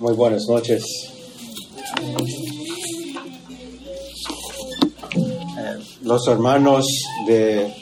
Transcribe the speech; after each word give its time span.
Muy 0.00 0.14
buenas 0.14 0.46
noches. 0.46 0.84
Eh, 5.58 5.78
los 6.02 6.28
hermanos 6.28 6.86
de 7.26 7.74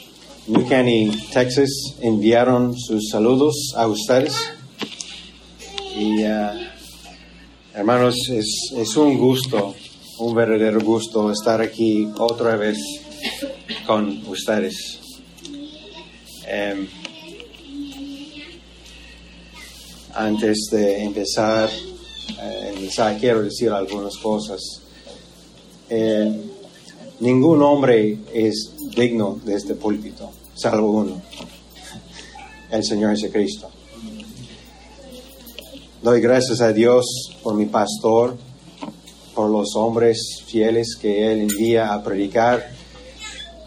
New 0.47 0.67
Caney, 0.67 1.11
Texas, 1.31 1.69
enviaron 2.01 2.75
sus 2.75 3.09
saludos 3.11 3.71
a 3.75 3.85
ustedes. 3.85 4.33
Y 5.95 6.23
eh, 6.23 6.69
hermanos, 7.75 8.15
es, 8.29 8.73
es 8.75 8.97
un 8.97 9.19
gusto, 9.19 9.75
un 10.17 10.33
verdadero 10.33 10.81
gusto 10.81 11.31
estar 11.31 11.61
aquí 11.61 12.07
otra 12.17 12.55
vez 12.55 12.79
con 13.85 14.23
ustedes. 14.27 15.01
Em, 16.47 16.87
antes 20.15 20.69
de 20.71 21.03
empezar 21.03 21.69
eh, 22.41 23.17
quiero 23.19 23.41
decir 23.41 23.69
algunas 23.69 24.17
cosas. 24.17 24.61
Eh, 25.89 26.41
ningún 27.19 27.61
hombre 27.61 28.17
es 28.33 28.73
digno 28.95 29.39
de 29.43 29.55
este 29.55 29.75
púlpito, 29.75 30.29
salvo 30.55 30.91
uno, 30.91 31.21
el 32.71 32.83
Señor 32.83 33.11
Jesucristo. 33.11 33.69
Doy 36.01 36.21
gracias 36.21 36.61
a 36.61 36.71
Dios 36.73 37.05
por 37.41 37.55
mi 37.55 37.65
pastor, 37.65 38.37
por 39.33 39.49
los 39.49 39.75
hombres 39.75 40.43
fieles 40.45 40.95
que 40.99 41.31
Él 41.31 41.41
envía 41.41 41.93
a 41.93 42.03
predicar 42.03 42.71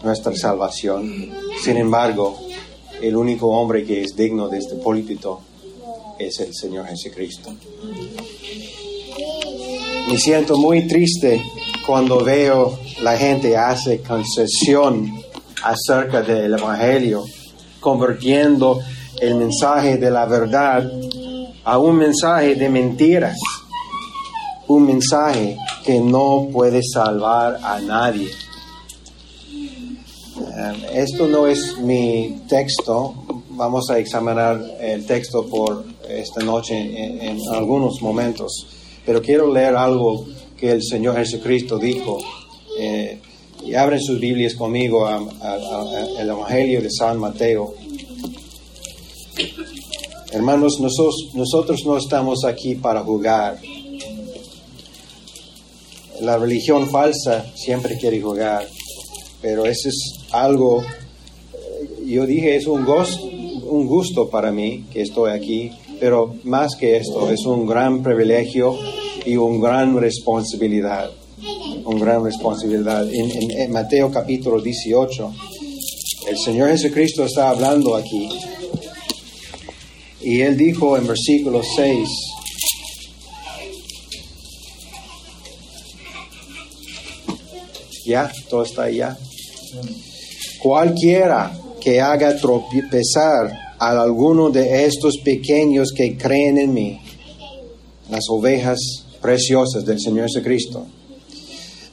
nuestra 0.03 0.35
salvación. 0.35 1.31
Sin 1.63 1.77
embargo, 1.77 2.39
el 3.01 3.15
único 3.15 3.47
hombre 3.49 3.83
que 3.83 4.01
es 4.01 4.15
digno 4.15 4.47
de 4.47 4.59
este 4.59 4.75
púlpito 4.75 5.41
es 6.19 6.39
el 6.39 6.53
Señor 6.53 6.87
Jesucristo. 6.87 7.53
Me 10.11 10.17
siento 10.17 10.57
muy 10.57 10.87
triste 10.87 11.41
cuando 11.87 12.21
veo 12.21 12.77
la 13.01 13.15
gente 13.15 13.55
hace 13.55 14.01
concesión 14.01 15.09
acerca 15.63 16.21
del 16.21 16.51
Evangelio, 16.51 17.23
convirtiendo 17.79 18.81
el 19.21 19.35
mensaje 19.35 19.95
de 19.95 20.11
la 20.11 20.25
verdad 20.25 20.91
a 21.63 21.77
un 21.77 21.95
mensaje 21.95 22.55
de 22.55 22.67
mentiras, 22.67 23.37
un 24.67 24.85
mensaje 24.85 25.55
que 25.85 26.01
no 26.01 26.49
puede 26.51 26.81
salvar 26.83 27.57
a 27.63 27.79
nadie. 27.79 28.27
Eh, 29.47 30.89
esto 30.93 31.25
no 31.25 31.47
es 31.47 31.77
mi 31.77 32.41
texto, 32.49 33.15
vamos 33.51 33.89
a 33.89 33.97
examinar 33.97 34.61
el 34.81 35.05
texto 35.05 35.45
por 35.45 35.85
esta 36.05 36.43
noche 36.43 36.75
en, 36.75 37.39
algunos 37.53 38.01
momentos, 38.01 38.80
pero 39.05 39.21
quiero 39.21 39.51
leer 39.51 39.75
algo 39.75 40.25
que 40.57 40.71
el 40.71 40.83
Señor 40.83 41.15
Jesucristo 41.17 41.77
dijo. 41.77 42.19
Eh, 42.79 43.19
y 43.65 43.75
abren 43.75 44.01
sus 44.01 44.19
Biblias 44.19 44.55
conmigo 44.55 45.05
al 45.05 46.29
Evangelio 46.29 46.81
de 46.81 46.89
San 46.89 47.19
Mateo. 47.19 47.75
Hermanos, 50.31 50.79
nosotros, 50.79 51.29
nosotros 51.33 51.81
no 51.85 51.97
estamos 51.97 52.45
aquí 52.45 52.75
para 52.75 53.03
jugar. 53.03 53.59
La 56.21 56.37
religión 56.37 56.89
falsa 56.89 57.45
siempre 57.55 57.97
quiere 57.97 58.21
jugar, 58.21 58.67
pero 59.41 59.65
eso 59.65 59.89
es 59.89 60.13
algo, 60.31 60.83
eh, 60.83 62.05
yo 62.05 62.25
dije, 62.25 62.55
es 62.55 62.67
un 62.67 62.85
un 62.85 63.87
gusto 63.87 64.29
para 64.29 64.51
mí 64.51 64.85
que 64.91 65.01
estoy 65.01 65.31
aquí 65.31 65.71
pero 66.01 66.33
más 66.45 66.75
que 66.75 66.97
esto, 66.97 67.29
es 67.29 67.45
un 67.45 67.67
gran 67.67 68.01
privilegio 68.01 68.75
y 69.23 69.37
una 69.37 69.69
gran 69.69 69.95
responsabilidad. 69.99 71.11
Una 71.85 71.99
gran 72.03 72.23
responsabilidad. 72.23 73.07
En, 73.13 73.71
Mateo 73.71 74.11
capítulo 74.11 74.59
18, 74.59 75.31
el 76.27 76.37
Señor 76.39 76.69
Jesucristo 76.71 77.23
está 77.25 77.49
hablando 77.49 77.95
aquí. 77.95 78.29
Y 80.21 80.41
él 80.41 80.57
dijo 80.57 80.97
en 80.97 81.05
versículo 81.05 81.61
6, 81.61 82.09
ya, 88.07 88.31
todo 88.49 88.63
está 88.63 88.89
ya. 88.89 89.15
Cualquiera 90.63 91.55
que 91.79 92.01
haga 92.01 92.35
tropezar 92.37 93.70
a 93.81 93.99
alguno 93.99 94.51
de 94.51 94.85
estos 94.85 95.17
pequeños 95.17 95.91
que 95.95 96.15
creen 96.15 96.59
en 96.59 96.71
mí, 96.71 97.01
las 98.11 98.25
ovejas 98.29 98.77
preciosas 99.19 99.83
del 99.83 99.99
Señor 99.99 100.27
Jesucristo. 100.27 100.85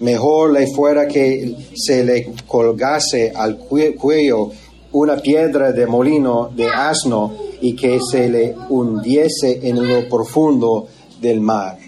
Mejor 0.00 0.52
le 0.52 0.66
fuera 0.66 1.08
que 1.08 1.56
se 1.74 2.04
le 2.04 2.30
colgase 2.46 3.32
al 3.34 3.56
cuello 3.56 4.50
una 4.92 5.16
piedra 5.16 5.72
de 5.72 5.86
molino 5.86 6.50
de 6.54 6.66
asno 6.66 7.34
y 7.62 7.74
que 7.74 7.98
se 8.00 8.28
le 8.28 8.54
hundiese 8.68 9.66
en 9.66 9.88
lo 9.88 10.06
profundo 10.10 10.88
del 11.22 11.40
mar. 11.40 11.78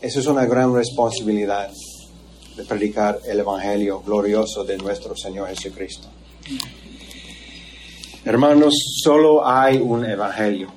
Esa 0.00 0.18
es 0.18 0.26
una 0.26 0.46
gran 0.46 0.74
responsabilidad 0.74 1.70
de 2.56 2.64
predicar 2.64 3.20
el 3.24 3.38
Evangelio 3.38 4.02
glorioso 4.04 4.64
de 4.64 4.76
nuestro 4.78 5.16
Señor 5.16 5.48
Jesucristo. 5.48 6.08
Hermanos, 8.28 8.74
solo 9.02 9.48
hay 9.48 9.78
un 9.78 10.04
evangelio. 10.04 10.68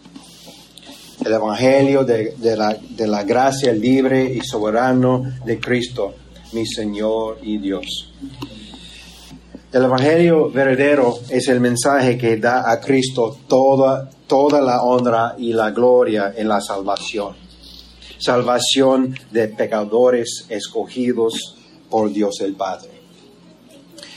El 1.20 1.34
evangelio 1.34 2.06
de, 2.06 2.34
la, 2.56 2.80
de 2.92 3.06
la 3.06 3.26
gracia 3.26 3.74
libre 3.74 4.24
y 4.24 4.40
soberano 4.40 5.22
de 5.44 5.60
Cristo, 5.60 6.16
mi 6.54 6.66
Señor 6.66 7.40
y 7.42 7.58
Dios. 7.58 8.14
El 9.74 9.84
Evangelio 9.84 10.50
verdadero 10.50 11.20
es 11.28 11.50
el 11.50 11.60
mensaje 11.60 12.18
que 12.18 12.38
da 12.38 12.72
a 12.72 12.80
Cristo 12.80 13.40
toda, 13.50 14.10
toda 14.28 14.62
la 14.62 14.84
honra 14.84 15.36
y 15.38 15.52
la 15.52 15.72
gloria 15.72 16.34
en 16.34 16.48
la 16.48 16.62
salvación. 16.62 17.36
Salvación 18.18 19.14
de 19.30 19.50
pecadores 19.50 20.46
escogidos 20.48 21.58
por 21.90 22.14
Dios 22.14 22.40
el 22.40 22.54
Padre. 22.54 23.01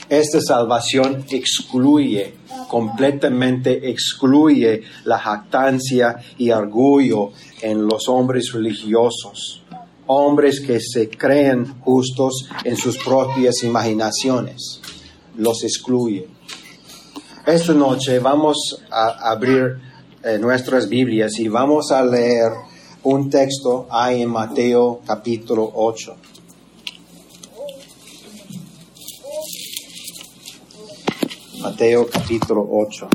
Esta 0.09 0.41
salvación 0.41 1.25
excluye, 1.31 2.35
completamente 2.69 3.91
excluye 3.91 4.83
la 5.05 5.19
jactancia 5.19 6.17
y 6.37 6.51
orgullo 6.51 7.31
en 7.63 7.87
los 7.87 8.09
hombres 8.09 8.53
religiosos, 8.53 9.63
hombres 10.07 10.61
que 10.61 10.79
se 10.81 11.09
creen 11.09 11.81
justos 11.81 12.49
en 12.65 12.77
sus 12.77 12.99
propias 12.99 13.63
imaginaciones. 13.63 14.81
Los 15.37 15.65
excluye. 15.65 16.29
Esta 17.47 17.73
noche 17.73 18.19
vamos 18.19 18.83
a 18.91 19.31
abrir 19.31 19.79
eh, 20.23 20.39
nuestras 20.39 20.89
Biblias 20.89 21.39
y 21.39 21.49
vamos 21.49 21.91
a 21.93 22.05
leer 22.05 22.53
un 23.05 23.31
texto 23.31 23.87
ahí 23.91 24.23
en 24.23 24.31
Mateo 24.31 25.01
capítulo 25.07 25.71
8. 25.75 26.17
Mateo 31.65 32.07
capítulo 32.07 32.69
8. 32.71 33.09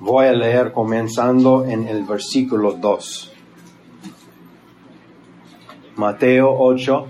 Voy 0.00 0.26
a 0.26 0.32
leer 0.32 0.72
comenzando 0.72 1.64
en 1.64 1.88
el 1.88 2.04
versículo 2.04 2.72
2. 2.72 3.32
Mateo 5.96 6.54
8, 6.54 7.06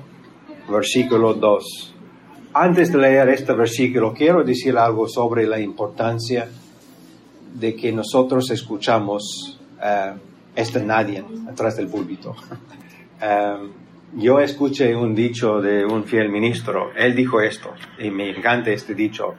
versículo 0.70 1.34
2. 1.34 1.94
Antes 2.54 2.92
de 2.92 2.98
leer 2.98 3.28
este 3.30 3.54
versículo, 3.54 4.14
quiero 4.14 4.44
decir 4.44 4.78
algo 4.78 5.08
sobre 5.08 5.44
la 5.44 5.58
importancia 5.58 6.48
de 7.54 7.74
que 7.74 7.90
nosotros 7.90 8.52
escuchamos 8.52 9.58
uh, 9.78 10.16
este 10.54 10.80
nadie 10.80 11.24
atrás 11.50 11.76
del 11.76 11.88
púlpito. 11.88 12.36
Eh, 13.24 13.81
yo 14.14 14.40
escuché 14.40 14.94
un 14.94 15.14
dicho 15.14 15.60
de 15.60 15.84
un 15.84 16.04
fiel 16.04 16.28
ministro, 16.28 16.90
él 16.96 17.14
dijo 17.14 17.40
esto, 17.40 17.72
y 17.98 18.10
me 18.10 18.30
encanta 18.30 18.70
este 18.70 18.94
dicho, 18.94 19.36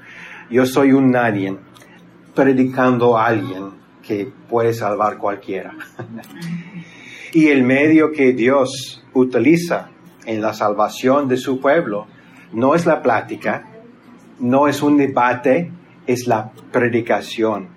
yo 0.50 0.66
soy 0.66 0.92
un 0.94 1.12
nadie 1.12 1.56
predicando 2.34 3.18
a 3.18 3.28
alguien 3.28 3.72
que 4.02 4.31
puede 4.50 4.74
salvar 4.74 5.18
cualquiera. 5.18 5.74
y 7.34 7.48
el 7.48 7.64
medio 7.64 8.12
que 8.12 8.34
Dios 8.34 9.04
utiliza 9.14 9.90
en 10.25 10.42
la 10.42 10.54
salvación 10.54 11.28
de 11.28 11.38
su 11.38 11.60
pueblo 11.60 12.08
no 12.52 12.75
es 12.75 12.86
la 12.86 13.02
plática, 13.02 13.68
no 14.40 14.68
es 14.68 14.81
un 14.81 14.98
debate, 14.98 15.72
es 16.08 16.28
la 16.28 16.52
predicación. 16.72 17.70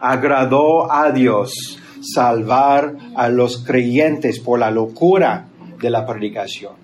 Agradó 0.00 0.90
a 0.90 1.12
Dios 1.12 1.78
salvar 2.00 2.96
a 3.14 3.28
los 3.28 3.64
creyentes 3.64 4.40
por 4.40 4.58
la 4.58 4.70
locura 4.70 5.46
de 5.82 5.90
la 5.90 6.06
predicación. 6.06 6.74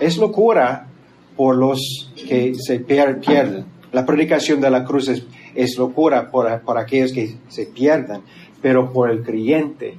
Es 0.00 0.16
locura 0.16 0.88
por 1.36 1.56
los 1.56 2.10
que 2.26 2.54
se 2.54 2.80
pierden. 2.80 3.66
La 3.92 4.04
predicación 4.04 4.60
de 4.60 4.70
la 4.70 4.84
cruz 4.84 5.08
es, 5.08 5.24
es 5.54 5.78
locura 5.78 6.30
por, 6.30 6.78
aquellos 6.78 7.12
que 7.12 7.36
se 7.48 7.66
pierdan, 7.66 8.22
pero 8.60 8.92
por 8.92 9.10
el 9.10 9.22
creyente 9.22 9.98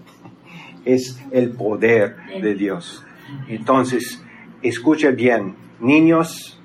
es 0.83 1.17
el 1.31 1.51
poder 1.51 2.17
de 2.41 2.55
Dios. 2.55 3.03
Entonces, 3.47 4.21
escuche 4.61 5.11
bien, 5.11 5.55
niños 5.79 6.59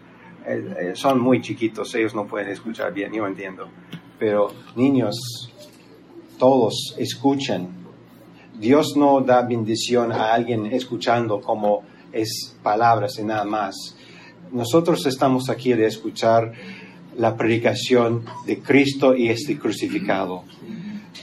eh, 0.46 0.74
eh, 0.80 0.92
son 0.94 1.20
muy 1.20 1.40
chiquitos, 1.40 1.94
ellos 1.94 2.14
no 2.14 2.26
pueden 2.26 2.48
escuchar 2.48 2.92
bien, 2.92 3.12
yo 3.12 3.26
entiendo, 3.26 3.68
pero 4.18 4.48
niños, 4.74 5.16
todos 6.38 6.96
escuchen. 6.98 7.79
Dios 8.60 8.94
no 8.94 9.22
da 9.22 9.40
bendición 9.40 10.12
a 10.12 10.34
alguien 10.34 10.66
escuchando 10.66 11.40
como 11.40 11.82
es 12.12 12.54
palabras 12.62 13.18
y 13.18 13.24
nada 13.24 13.44
más. 13.44 13.96
Nosotros 14.52 15.06
estamos 15.06 15.48
aquí 15.48 15.72
de 15.72 15.86
escuchar 15.86 16.52
la 17.16 17.36
predicación 17.38 18.26
de 18.46 18.58
Cristo 18.58 19.16
y 19.16 19.30
este 19.30 19.58
crucificado. 19.58 20.44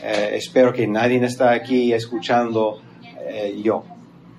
Eh, 0.03 0.31
espero 0.33 0.73
que 0.73 0.87
nadie 0.87 1.23
está 1.23 1.51
aquí 1.51 1.93
escuchando 1.93 2.81
yo, 3.63 3.83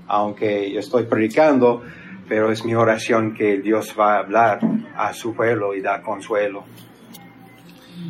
aunque 0.08 0.72
yo 0.72 0.80
estoy 0.80 1.04
predicando, 1.04 1.82
pero 2.28 2.50
es 2.50 2.64
mi 2.64 2.74
oración 2.74 3.32
que 3.32 3.58
Dios 3.58 3.94
va 3.98 4.16
a 4.16 4.18
hablar 4.18 4.60
a 4.96 5.12
su 5.14 5.34
pueblo 5.34 5.74
y 5.74 5.80
da 5.80 6.02
consuelo. 6.02 6.64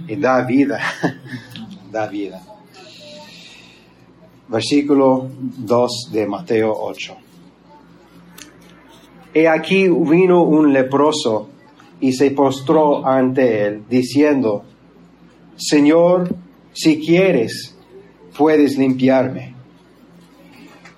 Y 0.06 0.16
da 0.16 0.42
vida, 0.42 0.80
da 1.92 2.06
vida. 2.06 2.40
Versículo 4.48 5.28
2 5.38 6.10
de 6.12 6.26
Mateo 6.26 6.74
8. 6.74 7.16
He 9.34 9.46
aquí 9.46 9.88
vino 9.88 10.42
un 10.42 10.72
leproso 10.72 11.48
y 12.00 12.12
se 12.12 12.30
postró 12.30 13.06
ante 13.06 13.66
él, 13.66 13.84
diciendo, 13.88 14.64
Señor, 15.56 16.34
si 16.72 16.98
quieres, 16.98 17.76
puedes 18.36 18.78
limpiarme. 18.78 19.54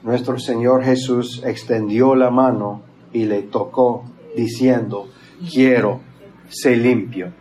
Nuestro 0.03 0.39
Señor 0.39 0.85
Jesús 0.85 1.43
extendió 1.45 2.15
la 2.15 2.31
mano 2.31 2.83
y 3.13 3.25
le 3.25 3.43
tocó, 3.43 4.05
diciendo, 4.37 5.09
quiero, 5.53 6.01
ser 6.49 6.79
limpio. 6.79 7.33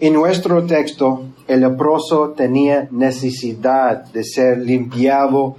En 0.00 0.14
nuestro 0.14 0.64
texto, 0.64 1.24
el 1.48 1.60
leproso 1.60 2.34
tenía 2.36 2.88
necesidad 2.90 4.04
de 4.12 4.22
ser 4.22 4.58
limpiado 4.58 5.56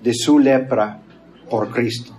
de 0.00 0.14
su 0.14 0.38
lepra 0.38 1.02
por 1.50 1.70
Cristo. 1.70 2.12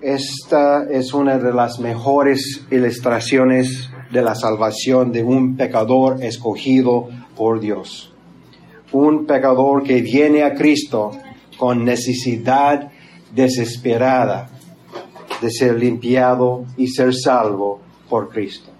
Esta 0.00 0.84
es 0.90 1.14
una 1.14 1.38
de 1.38 1.52
las 1.52 1.78
mejores 1.78 2.66
ilustraciones 2.70 3.88
de 4.10 4.22
la 4.22 4.34
salvación 4.34 5.12
de 5.12 5.22
un 5.22 5.56
pecador 5.56 6.22
escogido 6.22 7.08
por 7.36 7.60
Dios. 7.60 8.12
Un 8.90 9.24
pecador 9.24 9.84
que 9.84 10.02
viene 10.02 10.42
a 10.42 10.54
Cristo 10.54 11.12
con 11.56 11.84
necesidad 11.84 12.90
desesperada 13.32 14.50
de 15.40 15.50
ser 15.50 15.78
limpiado 15.78 16.64
y 16.76 16.88
ser 16.88 17.14
salvo 17.14 17.80
por 18.08 18.30
Cristo. 18.30 18.75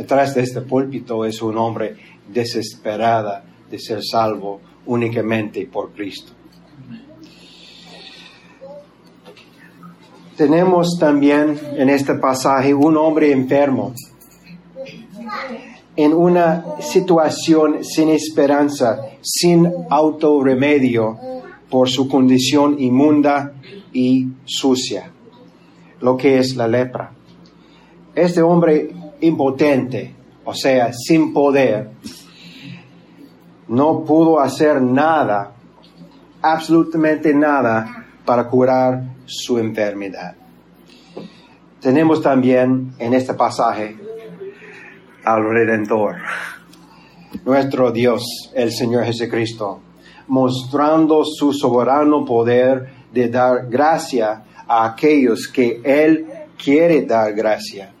Detrás 0.00 0.34
de 0.34 0.40
este 0.40 0.62
púlpito 0.62 1.26
es 1.26 1.42
un 1.42 1.58
hombre 1.58 1.94
desesperada 2.26 3.44
de 3.70 3.78
ser 3.78 4.02
salvo 4.02 4.58
únicamente 4.86 5.66
por 5.66 5.92
Cristo. 5.92 6.32
Tenemos 10.38 10.96
también 10.98 11.60
en 11.76 11.90
este 11.90 12.14
pasaje 12.14 12.72
un 12.72 12.96
hombre 12.96 13.30
enfermo 13.30 13.92
en 15.94 16.14
una 16.14 16.64
situación 16.80 17.84
sin 17.84 18.08
esperanza, 18.08 19.02
sin 19.20 19.70
autorremedio, 19.90 21.18
por 21.68 21.90
su 21.90 22.08
condición 22.08 22.80
inmunda 22.80 23.52
y 23.92 24.28
sucia, 24.46 25.12
lo 26.00 26.16
que 26.16 26.38
es 26.38 26.56
la 26.56 26.66
lepra. 26.66 27.12
Este 28.14 28.40
hombre 28.40 28.94
impotente, 29.20 30.14
o 30.44 30.54
sea, 30.54 30.92
sin 30.92 31.32
poder, 31.32 31.90
no 33.68 34.04
pudo 34.04 34.40
hacer 34.40 34.82
nada, 34.82 35.52
absolutamente 36.42 37.34
nada, 37.34 38.06
para 38.24 38.48
curar 38.48 39.02
su 39.26 39.58
enfermedad. 39.58 40.34
Tenemos 41.80 42.20
también 42.20 42.92
en 42.98 43.14
este 43.14 43.34
pasaje 43.34 43.96
al 45.24 45.44
Redentor, 45.44 46.16
nuestro 47.44 47.90
Dios, 47.90 48.50
el 48.54 48.72
Señor 48.72 49.04
Jesucristo, 49.04 49.80
mostrando 50.28 51.24
su 51.24 51.52
soberano 51.52 52.24
poder 52.24 52.92
de 53.12 53.28
dar 53.28 53.68
gracia 53.68 54.42
a 54.66 54.84
aquellos 54.84 55.48
que 55.48 55.80
Él 55.84 56.26
quiere 56.62 57.02
dar 57.02 57.32
gracia. 57.32 57.92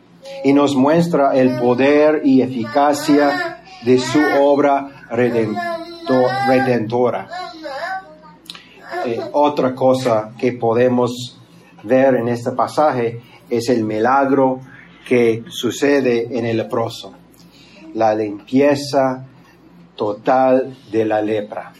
Y 0.44 0.52
nos 0.52 0.74
muestra 0.74 1.34
el 1.34 1.58
poder 1.58 2.22
y 2.24 2.42
eficacia 2.42 3.62
de 3.84 3.98
su 3.98 4.20
obra 4.40 5.06
redentora. 5.10 7.28
Eh, 9.06 9.18
otra 9.32 9.74
cosa 9.74 10.32
que 10.38 10.52
podemos 10.52 11.38
ver 11.82 12.16
en 12.16 12.28
este 12.28 12.52
pasaje 12.52 13.20
es 13.48 13.70
el 13.70 13.84
milagro 13.84 14.60
que 15.06 15.44
sucede 15.48 16.38
en 16.38 16.46
el 16.46 16.58
leproso, 16.58 17.14
la 17.94 18.14
limpieza 18.14 19.26
total 19.96 20.76
de 20.92 21.04
la 21.04 21.22
lepra. 21.22 21.72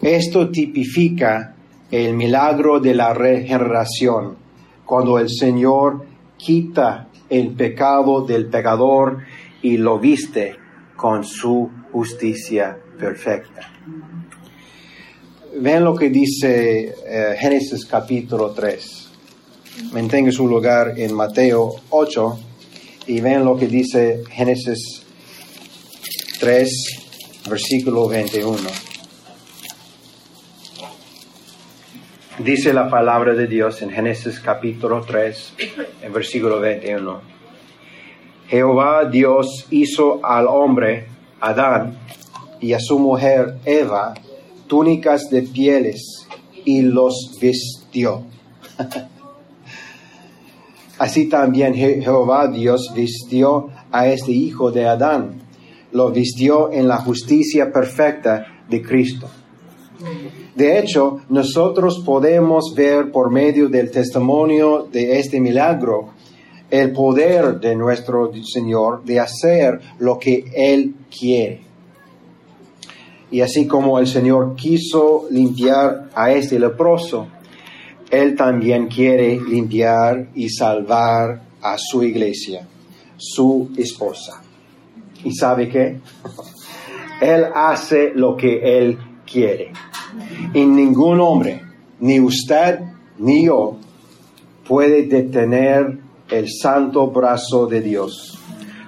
Esto 0.00 0.50
tipifica 0.50 1.54
el 1.90 2.14
milagro 2.14 2.80
de 2.80 2.94
la 2.94 3.12
regeneración, 3.12 4.36
cuando 4.84 5.18
el 5.18 5.28
Señor 5.28 6.06
quita 6.36 7.08
el 7.30 7.54
pecado 7.54 8.26
del 8.26 8.46
pecador 8.46 9.18
y 9.62 9.76
lo 9.76 9.98
viste 9.98 10.56
con 10.96 11.24
su 11.24 11.70
justicia 11.92 12.76
perfecta. 12.98 13.72
Ven 15.56 15.84
lo 15.84 15.94
que 15.94 16.10
dice 16.10 16.94
eh, 17.06 17.36
Génesis 17.38 17.86
capítulo 17.86 18.50
3. 18.50 19.08
Mantenga 19.92 20.30
su 20.30 20.46
lugar 20.46 20.94
en 20.98 21.14
Mateo 21.14 21.74
8 21.90 22.38
y 23.06 23.20
ven 23.20 23.44
lo 23.44 23.56
que 23.56 23.66
dice 23.66 24.22
Génesis 24.30 25.02
3, 26.38 26.70
versículo 27.48 28.08
21. 28.08 28.89
Dice 32.44 32.72
la 32.72 32.88
palabra 32.88 33.34
de 33.34 33.46
Dios 33.46 33.82
en 33.82 33.90
Génesis 33.90 34.40
capítulo 34.40 35.02
3, 35.02 35.54
en 36.00 36.10
versículo 36.10 36.58
21. 36.58 37.20
Jehová 38.48 39.04
Dios 39.04 39.66
hizo 39.68 40.24
al 40.24 40.46
hombre, 40.46 41.06
Adán, 41.38 41.98
y 42.58 42.72
a 42.72 42.80
su 42.80 42.98
mujer, 42.98 43.58
Eva, 43.66 44.14
túnicas 44.66 45.28
de 45.28 45.42
pieles 45.42 46.26
y 46.64 46.80
los 46.80 47.36
vistió. 47.38 48.22
Así 50.98 51.28
también 51.28 51.74
Jehová 51.74 52.48
Dios 52.48 52.90
vistió 52.94 53.68
a 53.92 54.06
este 54.06 54.32
hijo 54.32 54.70
de 54.70 54.86
Adán, 54.86 55.42
lo 55.92 56.10
vistió 56.10 56.72
en 56.72 56.88
la 56.88 56.96
justicia 56.96 57.70
perfecta 57.70 58.46
de 58.66 58.80
Cristo 58.80 59.28
de 60.54 60.78
hecho, 60.78 61.20
nosotros 61.28 62.02
podemos 62.04 62.74
ver 62.74 63.10
por 63.10 63.30
medio 63.30 63.68
del 63.68 63.90
testimonio 63.90 64.88
de 64.90 65.18
este 65.18 65.40
milagro 65.40 66.10
el 66.70 66.92
poder 66.92 67.58
de 67.58 67.74
nuestro 67.74 68.30
Señor 68.44 69.04
de 69.04 69.20
hacer 69.20 69.80
lo 69.98 70.18
que 70.18 70.44
Él 70.54 70.94
quiere. 71.10 71.62
Y 73.30 73.40
así 73.40 73.66
como 73.66 73.98
el 73.98 74.06
Señor 74.06 74.54
quiso 74.56 75.26
limpiar 75.30 76.10
a 76.14 76.32
este 76.32 76.58
leproso, 76.58 77.28
Él 78.10 78.36
también 78.36 78.86
quiere 78.88 79.40
limpiar 79.40 80.28
y 80.34 80.48
salvar 80.48 81.42
a 81.62 81.76
su 81.78 82.02
iglesia, 82.02 82.66
su 83.16 83.70
esposa. 83.76 84.42
¿Y 85.24 85.32
sabe 85.34 85.68
qué? 85.68 86.00
Él 87.20 87.46
hace 87.54 88.12
lo 88.14 88.36
que 88.36 88.78
Él 88.78 88.98
quiere. 89.30 89.72
Y 90.54 90.64
ningún 90.64 91.20
hombre, 91.20 91.62
ni 92.00 92.20
usted 92.20 92.80
ni 93.18 93.46
yo, 93.46 93.76
puede 94.66 95.06
detener 95.06 95.98
el 96.28 96.48
santo 96.48 97.08
brazo 97.08 97.66
de 97.66 97.80
Dios. 97.80 98.38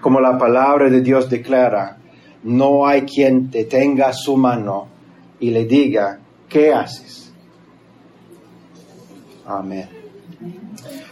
Como 0.01 0.21
la 0.21 0.39
palabra 0.39 0.89
de 0.91 1.01
Dios 1.01 1.29
declara, 1.29 1.99
no 2.45 2.87
hay 2.87 3.03
quien 3.03 3.51
detenga 3.51 4.13
su 4.13 4.37
mano 4.37 4.89
y 5.39 5.51
le 5.51 5.65
diga, 5.65 6.19
¿qué 6.49 6.73
haces? 6.73 7.33
Amén. 9.47 9.89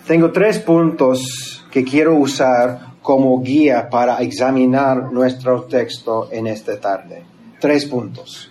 Tengo 0.06 0.32
tres 0.32 0.58
puntos 0.58 1.64
que 1.70 1.84
quiero 1.84 2.16
usar 2.16 2.90
como 3.02 3.40
guía 3.42 3.88
para 3.88 4.18
examinar 4.18 5.12
nuestro 5.12 5.64
texto 5.64 6.28
en 6.30 6.46
esta 6.46 6.80
tarde. 6.80 7.22
Tres 7.60 7.86
puntos. 7.86 8.49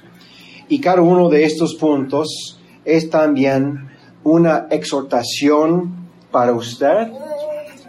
Y 0.69 0.79
cada 0.79 1.01
uno 1.01 1.29
de 1.29 1.43
estos 1.43 1.75
puntos 1.75 2.59
es 2.85 3.09
también 3.09 3.89
una 4.23 4.67
exhortación 4.69 6.07
para 6.31 6.53
usted 6.53 7.11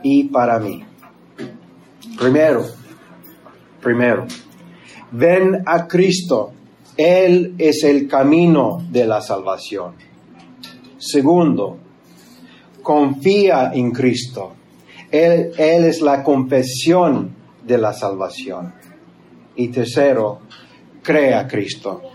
y 0.02 0.24
para 0.24 0.58
mí. 0.58 0.82
Primero, 2.18 2.64
primero, 3.82 4.26
ven 5.12 5.62
a 5.66 5.86
Cristo. 5.86 6.52
Él 6.96 7.54
es 7.58 7.84
el 7.84 8.08
camino 8.08 8.82
de 8.90 9.06
la 9.06 9.20
salvación. 9.20 9.94
Segundo, 10.98 11.78
confía 12.82 13.72
en 13.74 13.90
Cristo. 13.90 14.52
Él, 15.10 15.52
él 15.56 15.84
es 15.84 16.00
la 16.00 16.22
confesión 16.22 17.30
de 17.62 17.78
la 17.78 17.92
salvación. 17.92 18.72
Y 19.56 19.68
tercero, 19.68 20.40
crea 21.02 21.40
a 21.40 21.48
Cristo. 21.48 22.09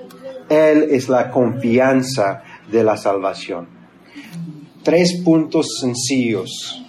Él 0.49 0.87
es 0.91 1.09
la 1.09 1.31
confianza 1.31 2.43
de 2.71 2.83
la 2.83 2.97
salvación. 2.97 3.67
Tres 4.83 5.21
puntos 5.23 5.79
sencillos. 5.79 6.83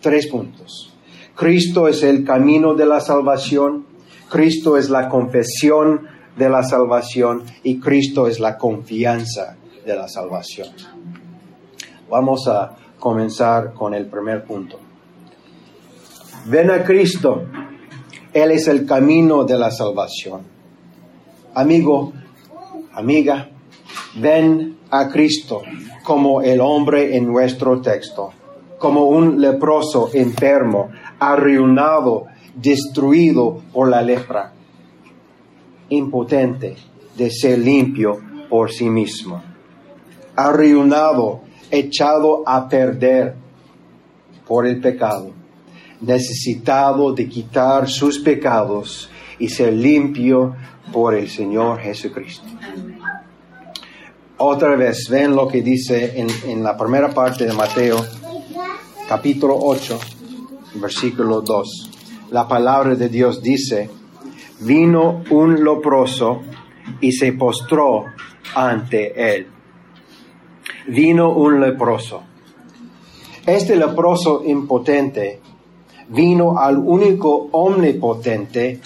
Tres 0.00 0.26
puntos. 0.28 0.94
Cristo 1.34 1.88
es 1.88 2.02
el 2.02 2.24
camino 2.24 2.74
de 2.74 2.86
la 2.86 3.00
salvación. 3.00 3.86
Cristo 4.30 4.76
es 4.76 4.88
la 4.88 5.08
confesión 5.08 6.08
de 6.36 6.48
la 6.48 6.62
salvación 6.62 7.44
y 7.62 7.78
Cristo 7.78 8.26
es 8.26 8.40
la 8.40 8.56
confianza 8.58 9.56
de 9.84 9.94
la 9.94 10.08
salvación. 10.08 10.68
Vamos 12.10 12.48
a 12.48 12.76
comenzar 12.98 13.74
con 13.74 13.94
el 13.94 14.06
primer 14.06 14.44
punto. 14.44 14.78
Ven 16.46 16.70
a 16.70 16.84
Cristo. 16.84 17.44
Él 18.32 18.50
es 18.50 18.66
el 18.68 18.86
camino 18.86 19.44
de 19.44 19.58
la 19.58 19.70
salvación. 19.70 20.42
Amigo, 21.54 22.12
amiga, 22.94 23.50
ven 24.16 24.78
a 24.90 25.08
Cristo 25.08 25.62
como 26.02 26.42
el 26.42 26.60
hombre 26.60 27.16
en 27.16 27.26
nuestro 27.26 27.80
texto, 27.80 28.32
como 28.78 29.06
un 29.06 29.40
leproso 29.40 30.10
enfermo, 30.12 30.90
arruinado, 31.18 32.26
destruido 32.54 33.60
por 33.72 33.88
la 33.88 34.02
lepra, 34.02 34.52
impotente 35.88 36.76
de 37.16 37.30
ser 37.30 37.58
limpio 37.58 38.20
por 38.48 38.70
sí 38.70 38.88
mismo, 38.88 39.42
arruinado, 40.36 41.40
echado 41.70 42.42
a 42.46 42.68
perder 42.68 43.34
por 44.46 44.66
el 44.66 44.80
pecado, 44.80 45.32
necesitado 46.00 47.12
de 47.12 47.28
quitar 47.28 47.88
sus 47.88 48.18
pecados 48.18 49.08
y 49.38 49.48
ser 49.48 49.72
limpio 49.72 50.54
por 50.92 51.14
el 51.14 51.28
Señor 51.28 51.80
Jesucristo. 51.80 52.46
Otra 54.36 54.76
vez, 54.76 55.08
ven 55.08 55.34
lo 55.34 55.46
que 55.48 55.62
dice 55.62 56.18
en, 56.20 56.28
en 56.46 56.62
la 56.62 56.76
primera 56.76 57.12
parte 57.12 57.46
de 57.46 57.52
Mateo, 57.52 58.04
capítulo 59.08 59.56
8, 59.58 59.98
versículo 60.74 61.40
2. 61.40 61.90
La 62.30 62.48
palabra 62.48 62.94
de 62.94 63.08
Dios 63.08 63.42
dice, 63.42 63.90
vino 64.60 65.22
un 65.30 65.64
leproso 65.64 66.42
y 67.00 67.12
se 67.12 67.32
postró 67.32 68.06
ante 68.54 69.36
él. 69.36 69.46
Vino 70.88 71.30
un 71.30 71.60
leproso. 71.60 72.22
Este 73.46 73.76
leproso 73.76 74.42
impotente 74.44 75.40
vino 76.08 76.58
al 76.58 76.78
único 76.78 77.48
omnipotente, 77.52 78.80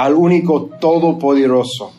al 0.00 0.14
único 0.14 0.78
todopoderoso. 0.80 1.92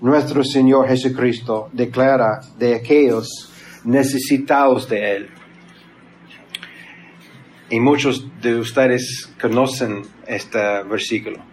Nuestro 0.00 0.42
Señor 0.42 0.88
Jesucristo 0.88 1.68
declara 1.70 2.40
de 2.58 2.76
aquellos 2.76 3.52
necesitados 3.84 4.88
de 4.88 5.16
Él. 5.16 5.28
Y 7.68 7.78
muchos 7.78 8.26
de 8.40 8.56
ustedes 8.56 9.30
conocen 9.38 10.00
este 10.26 10.82
versículo, 10.84 11.44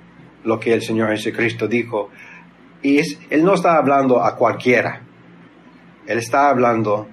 lo 0.46 0.58
que 0.58 0.74
el 0.74 0.82
Señor 0.82 1.10
Jesucristo 1.10 1.68
dijo. 1.68 2.10
Y 2.82 3.00
es, 3.00 3.20
Él 3.30 3.44
no 3.44 3.56
está 3.56 3.76
hablando 3.76 4.24
a 4.24 4.38
cualquiera, 4.38 5.02
Él 6.08 6.18
está 6.18 6.50
hablando 6.50 7.10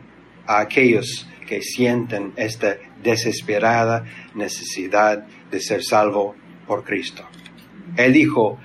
a 0.46 0.60
aquellos 0.60 1.28
que 1.44 1.60
sienten 1.60 2.34
esta 2.36 2.76
desesperada 3.02 4.04
necesidad 4.34 5.26
de 5.50 5.60
ser 5.60 5.82
salvo 5.82 6.36
por 6.68 6.84
Cristo. 6.84 7.24
Él 7.98 8.12
dijo, 8.12 8.58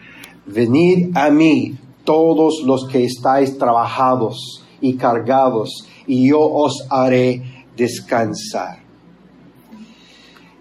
venid 0.45 1.17
a 1.17 1.31
mí 1.31 1.75
todos 2.03 2.61
los 2.63 2.87
que 2.87 3.03
estáis 3.03 3.57
trabajados 3.57 4.63
y 4.79 4.95
cargados, 4.95 5.89
y 6.05 6.29
yo 6.29 6.39
os 6.39 6.85
haré 6.91 7.41
descansar. 7.75 8.77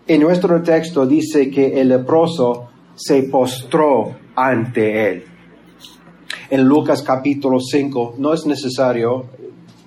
En 0.07 0.23
nuestro 0.23 0.63
texto 0.63 1.05
dice 1.05 1.51
que 1.51 1.81
el 1.81 1.91
leproso 1.91 2.69
se 2.95 3.25
postró 3.25 4.17
ante 4.35 5.11
él. 5.11 5.25
En 6.49 6.63
Lucas 6.63 7.03
capítulo 7.03 7.61
5, 7.61 8.15
no 8.17 8.33
es 8.33 8.47
necesario, 8.47 9.27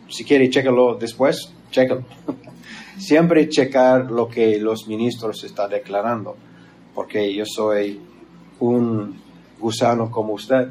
si 0.10 0.24
quiere, 0.24 0.48
chécalo 0.50 0.96
después, 0.96 1.52
chécalo. 1.72 2.04
Siempre 2.98 3.50
checar 3.50 4.12
lo 4.12 4.28
que 4.28 4.60
los 4.60 4.88
ministros 4.88 5.44
están 5.44 5.72
declarando, 5.72 6.36
porque 6.94 7.34
yo 7.34 7.46
soy 7.46 8.00
un 8.60 9.22
gusano 9.60 10.10
como 10.12 10.34
usted. 10.34 10.70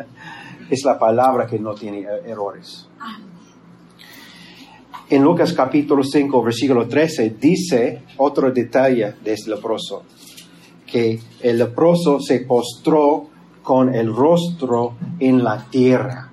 es 0.70 0.84
la 0.84 0.98
palabra 0.98 1.46
que 1.46 1.58
no 1.58 1.74
tiene 1.74 2.06
errores. 2.26 2.88
En 5.10 5.22
Lucas 5.22 5.52
capítulo 5.52 6.02
5, 6.02 6.42
versículo 6.42 6.88
13, 6.88 7.36
dice 7.38 8.02
otro 8.16 8.50
detalle 8.50 9.14
de 9.22 9.34
este 9.34 9.50
leproso, 9.50 10.04
que 10.86 11.20
el 11.42 11.58
leproso 11.58 12.18
se 12.20 12.40
postró 12.40 13.28
con 13.62 13.94
el 13.94 14.14
rostro 14.14 14.94
en 15.20 15.44
la 15.44 15.66
tierra. 15.68 16.30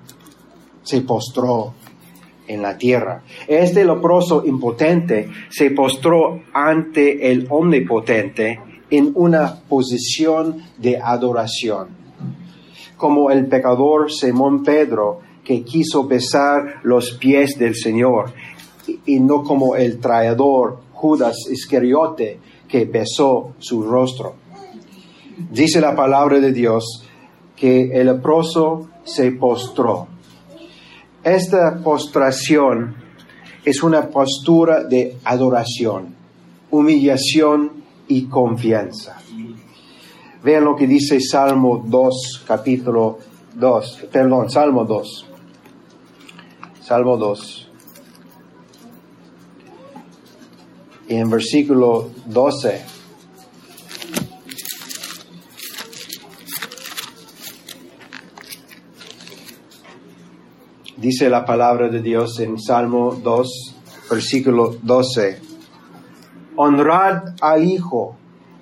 Se 0.82 1.02
postró 1.02 1.74
en 2.46 2.62
la 2.62 2.78
tierra. 2.78 3.22
Este 3.46 3.84
leproso 3.84 4.44
impotente 4.46 5.28
se 5.50 5.70
postró 5.72 6.40
ante 6.54 7.30
el 7.30 7.46
omnipotente 7.50 8.58
en 8.90 9.12
una 9.14 9.60
posición 9.68 10.62
de 10.78 10.98
adoración. 10.98 11.88
Como 12.96 13.30
el 13.30 13.46
pecador 13.46 14.12
Simón 14.12 14.62
Pedro 14.62 15.20
que 15.44 15.62
quiso 15.62 16.06
besar 16.06 16.80
los 16.82 17.12
pies 17.12 17.58
del 17.58 17.74
Señor 17.74 18.32
y 19.06 19.20
no 19.20 19.42
como 19.42 19.76
el 19.76 19.98
traidor 19.98 20.80
Judas 20.92 21.36
Iscariote 21.50 22.38
que 22.68 22.84
besó 22.84 23.54
su 23.58 23.82
rostro. 23.82 24.34
Dice 25.50 25.80
la 25.80 25.96
palabra 25.96 26.38
de 26.40 26.52
Dios 26.52 27.04
que 27.56 27.90
el 27.92 28.06
leproso 28.06 28.90
se 29.04 29.32
postró. 29.32 30.08
Esta 31.24 31.80
postración 31.82 32.96
es 33.64 33.82
una 33.82 34.08
postura 34.08 34.84
de 34.84 35.16
adoración, 35.24 36.14
humillación 36.70 37.79
y 38.10 38.24
confianza. 38.24 39.16
Vean 40.42 40.64
lo 40.64 40.74
que 40.74 40.86
dice 40.86 41.20
Salmo 41.20 41.82
2, 41.86 42.44
capítulo 42.44 43.18
2, 43.54 44.06
perdón, 44.10 44.50
Salmo 44.50 44.84
2. 44.84 45.26
Salmo 46.82 47.16
2. 47.16 47.68
Y 51.08 51.14
en 51.14 51.30
versículo 51.30 52.10
12. 52.26 52.84
Dice 60.96 61.30
la 61.30 61.44
palabra 61.44 61.88
de 61.88 62.02
Dios 62.02 62.40
en 62.40 62.58
Salmo 62.58 63.14
2, 63.14 63.76
versículo 64.10 64.76
12. 64.82 65.49
Honrad 66.62 67.36
al 67.40 67.64
Hijo 67.64 68.16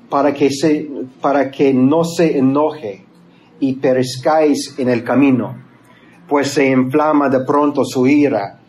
para 0.09 0.33
que, 0.33 0.53
se, 0.53 0.89
para 1.21 1.51
que 1.51 1.75
no 1.75 2.05
se 2.05 2.39
enoje 2.39 3.05
y 3.59 3.75
perezcáis 3.75 4.79
en 4.79 4.89
el 4.89 5.03
camino, 5.03 5.57
pues 6.29 6.53
se 6.53 6.71
inflama 6.71 7.29
de 7.29 7.41
pronto 7.41 7.85
su 7.85 8.07
ira. 8.07 8.61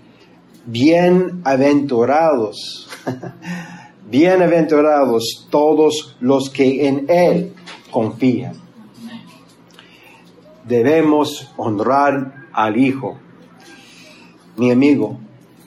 Bienaventurados, 0.66 2.90
bienaventurados 4.10 5.48
todos 5.52 6.18
los 6.20 6.50
que 6.50 6.88
en 6.88 7.06
Él 7.08 7.54
confían. 7.92 8.54
Debemos 10.66 11.54
honrar 11.56 12.48
al 12.52 12.78
Hijo. 12.78 13.20
Mi 14.58 14.72
amigo, 14.72 15.20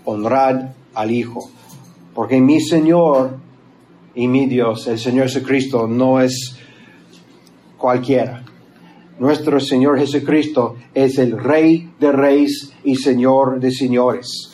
honrad 0.04 0.70
al 0.94 1.12
Hijo, 1.12 1.48
porque 2.12 2.40
mi 2.40 2.60
Señor 2.60 3.40
y 4.14 4.28
mi 4.28 4.46
Dios, 4.46 4.86
el 4.88 4.98
Señor 4.98 5.28
Jesucristo, 5.28 5.86
no 5.86 6.20
es 6.20 6.56
cualquiera. 7.78 8.44
Nuestro 9.18 9.60
Señor 9.60 9.98
Jesucristo 9.98 10.76
es 10.94 11.18
el 11.18 11.38
Rey 11.38 11.90
de 11.98 12.12
Reyes 12.12 12.72
y 12.84 12.96
Señor 12.96 13.60
de 13.60 13.70
Señores. 13.70 14.52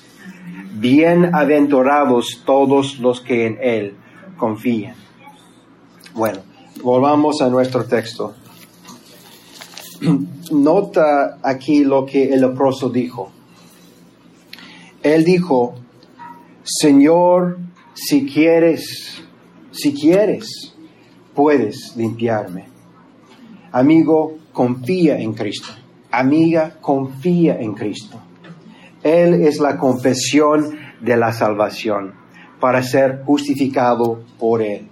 Bienaventurados 0.74 2.42
todos 2.44 2.98
los 2.98 3.20
que 3.20 3.46
en 3.46 3.58
Él 3.60 3.94
confían. 4.36 4.94
Bueno, 6.14 6.40
volvamos 6.82 7.40
a 7.40 7.48
nuestro 7.48 7.84
texto. 7.84 8.34
Nota 10.52 11.38
aquí 11.42 11.84
lo 11.84 12.06
que 12.06 12.32
el 12.32 12.40
leproso 12.40 12.88
dijo. 12.88 13.32
Él 15.02 15.24
dijo, 15.24 15.74
Señor, 16.62 17.58
si 17.94 18.26
quieres, 18.26 19.22
si 19.78 19.94
quieres, 19.94 20.74
puedes 21.34 21.96
limpiarme. 21.96 22.66
Amigo, 23.70 24.38
confía 24.52 25.18
en 25.18 25.34
Cristo. 25.34 25.68
Amiga, 26.10 26.78
confía 26.80 27.60
en 27.60 27.74
Cristo. 27.74 28.18
Él 29.02 29.34
es 29.34 29.60
la 29.60 29.78
confesión 29.78 30.76
de 31.00 31.16
la 31.16 31.32
salvación 31.32 32.14
para 32.58 32.82
ser 32.82 33.22
justificado 33.24 34.24
por 34.38 34.62
Él. 34.62 34.88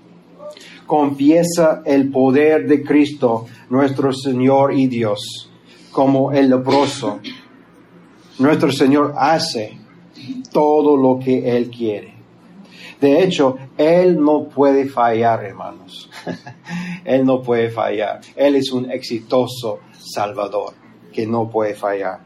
Confiesa 0.87 1.83
el 1.85 2.11
poder 2.13 2.69
de 2.69 2.85
Cristo, 2.85 3.47
nuestro 3.69 4.13
Señor 4.13 4.73
y 4.73 4.87
Dios, 4.87 5.51
como 5.91 6.31
el 6.31 6.49
leproso. 6.49 7.19
Nuestro 8.39 8.71
Señor 8.71 9.15
hace 9.17 9.79
todo 10.53 10.97
lo 10.97 11.19
que 11.19 11.57
Él 11.57 11.71
quiere. 11.71 12.16
De 13.01 13.23
hecho, 13.23 13.57
Él 13.77 14.19
no 14.19 14.49
puede 14.49 14.89
fallar, 14.89 15.45
hermanos. 15.45 16.11
él 17.05 17.25
no 17.25 17.41
puede 17.41 17.71
fallar. 17.71 18.21
Él 18.35 18.57
es 18.57 18.73
un 18.73 18.91
exitoso 18.91 19.81
Salvador 19.99 20.75
que 21.13 21.27
no 21.27 21.49
puede 21.49 21.75
fallar. 21.75 22.21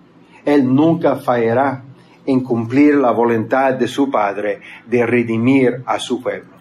Él 0.45 0.75
nunca 0.75 1.17
fallará 1.17 1.85
en 2.27 2.41
cumplir 2.41 2.95
la 2.97 3.13
voluntad 3.13 3.75
de 3.75 3.87
su 3.87 4.11
Padre 4.11 4.61
de 4.87 5.07
redimir 5.07 5.83
a 5.87 5.99
su 5.99 6.21
pueblo. 6.21 6.59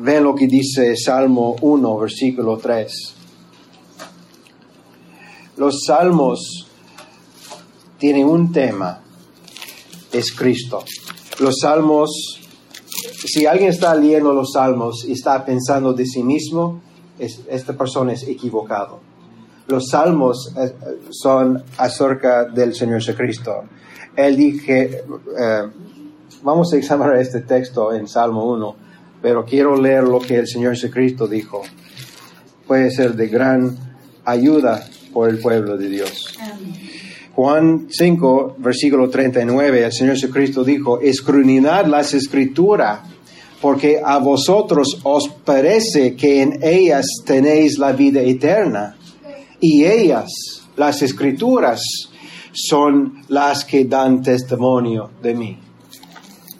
Ven 0.00 0.24
lo 0.24 0.34
que 0.34 0.46
dice 0.46 0.94
Salmo 0.96 1.56
1, 1.60 1.98
versículo 1.98 2.58
3. 2.58 3.14
Los 5.56 5.84
salmos 5.86 6.68
tienen 7.96 8.26
un 8.26 8.52
tema, 8.52 9.00
es 10.12 10.32
Cristo. 10.32 10.84
Los 11.40 11.60
salmos 11.60 12.47
si 13.26 13.46
alguien 13.46 13.70
está 13.70 13.94
leyendo 13.94 14.32
los 14.32 14.52
salmos 14.52 15.04
y 15.06 15.12
está 15.12 15.44
pensando 15.44 15.92
de 15.92 16.06
sí 16.06 16.22
mismo, 16.22 16.80
esta 17.18 17.76
persona 17.76 18.12
es 18.12 18.22
equivocado. 18.28 19.00
Los 19.66 19.88
salmos 19.90 20.52
eh, 20.56 20.72
son 21.10 21.62
acerca 21.76 22.44
del 22.44 22.74
Señor 22.74 23.00
Jesucristo. 23.00 23.64
Él 24.16 24.36
dije, 24.36 25.02
eh, 25.38 25.62
vamos 26.42 26.72
a 26.72 26.76
examinar 26.76 27.16
este 27.16 27.40
texto 27.40 27.92
en 27.92 28.08
Salmo 28.08 28.50
1, 28.52 28.76
pero 29.20 29.44
quiero 29.44 29.80
leer 29.80 30.04
lo 30.04 30.20
que 30.20 30.38
el 30.38 30.46
Señor 30.46 30.74
Jesucristo 30.74 31.26
dijo. 31.26 31.62
Puede 32.66 32.90
ser 32.90 33.14
de 33.14 33.28
gran 33.28 33.76
ayuda 34.24 34.84
por 35.12 35.28
el 35.28 35.38
pueblo 35.38 35.76
de 35.76 35.88
Dios. 35.88 36.38
Juan 37.38 37.86
5, 37.88 38.56
versículo 38.58 39.08
39, 39.08 39.84
el 39.84 39.92
Señor 39.92 40.16
Jesucristo 40.16 40.64
dijo, 40.64 40.98
escrutinad 40.98 41.86
las 41.86 42.12
escrituras, 42.12 43.02
porque 43.62 44.02
a 44.04 44.18
vosotros 44.18 44.98
os 45.04 45.28
parece 45.44 46.16
que 46.16 46.42
en 46.42 46.58
ellas 46.64 47.06
tenéis 47.24 47.78
la 47.78 47.92
vida 47.92 48.22
eterna, 48.22 48.96
y 49.60 49.84
ellas, 49.84 50.26
las 50.74 51.00
escrituras, 51.00 51.80
son 52.52 53.22
las 53.28 53.64
que 53.64 53.84
dan 53.84 54.20
testimonio 54.20 55.08
de 55.22 55.34
mí. 55.36 55.58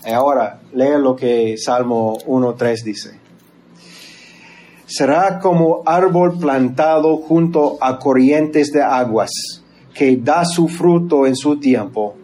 Ahora, 0.07 0.61
lea 0.73 0.97
lo 0.97 1.17
que 1.17 1.57
Salmo 1.59 2.19
1.3 2.19 2.85
dice. 2.85 3.19
Será 4.87 5.41
como 5.41 5.83
árbol 5.85 6.38
plantado 6.38 7.17
junto 7.17 7.79
a 7.81 7.99
corrientes 7.99 8.71
de 8.71 8.81
aguas 8.81 9.33
que 9.99 10.17
da 10.17 10.45
su 10.45 10.69
fruto 10.69 11.27
en 11.27 11.35
su 11.35 11.59
tiempo 11.59 12.15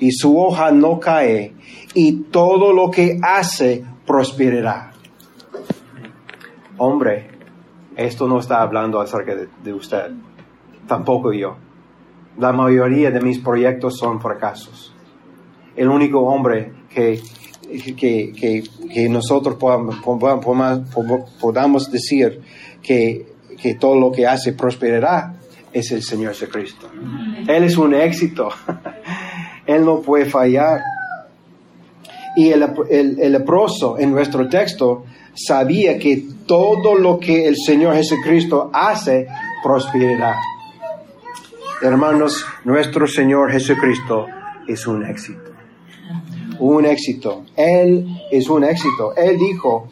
y 0.00 0.10
su 0.10 0.36
hoja 0.36 0.72
no 0.72 0.98
cae 0.98 1.54
y 1.94 2.24
todo 2.24 2.72
lo 2.72 2.90
que 2.90 3.20
hace 3.22 3.84
prosperará. 4.04 4.90
Hombre, 6.78 7.30
esto 7.94 8.26
no 8.26 8.40
está 8.40 8.60
hablando 8.60 9.00
acerca 9.00 9.36
de, 9.36 9.72
usted, 9.72 10.10
tampoco 10.88 11.32
yo. 11.32 11.54
La 12.38 12.52
mayoría 12.52 13.12
de 13.12 13.20
mis 13.20 13.38
proyectos 13.38 13.98
son 13.98 14.20
fracasos. 14.20 14.92
El 15.76 15.90
único 15.90 16.22
hombre 16.22 16.72
que, 16.92 17.20
que, 17.96 19.08
nosotros 19.08 19.54
podamos, 19.54 20.00
podamos, 21.40 21.92
decir 21.92 22.40
que, 22.82 23.26
que 23.60 23.74
todo 23.76 23.94
lo 23.94 24.10
que 24.10 24.26
hace 24.26 24.54
prosperará 24.54 25.38
es 25.72 25.90
el 25.92 26.02
Señor 26.02 26.32
Jesucristo. 26.32 26.90
Él 27.46 27.64
es 27.64 27.76
un 27.76 27.94
éxito. 27.94 28.48
Él 29.66 29.84
no 29.84 30.00
puede 30.00 30.26
fallar. 30.26 30.80
Y 32.36 32.50
el, 32.50 32.64
el, 32.90 33.32
leproso 33.32 33.98
en 33.98 34.10
nuestro 34.10 34.48
texto 34.48 35.04
sabía 35.34 35.98
que 35.98 36.24
todo 36.46 36.94
lo 36.94 37.18
que 37.18 37.46
el 37.46 37.56
Señor 37.56 37.94
Jesucristo 37.94 38.70
hace 38.72 39.26
prosperará. 39.62 40.36
Hermanos, 41.82 42.44
nuestro 42.64 43.06
Señor 43.06 43.50
Jesucristo 43.50 44.26
es 44.66 44.86
un 44.86 45.04
éxito. 45.04 45.50
Un 46.58 46.86
éxito. 46.86 47.44
Él 47.56 48.06
es 48.30 48.48
un 48.48 48.64
éxito. 48.64 49.14
Él 49.16 49.38
dijo, 49.38 49.88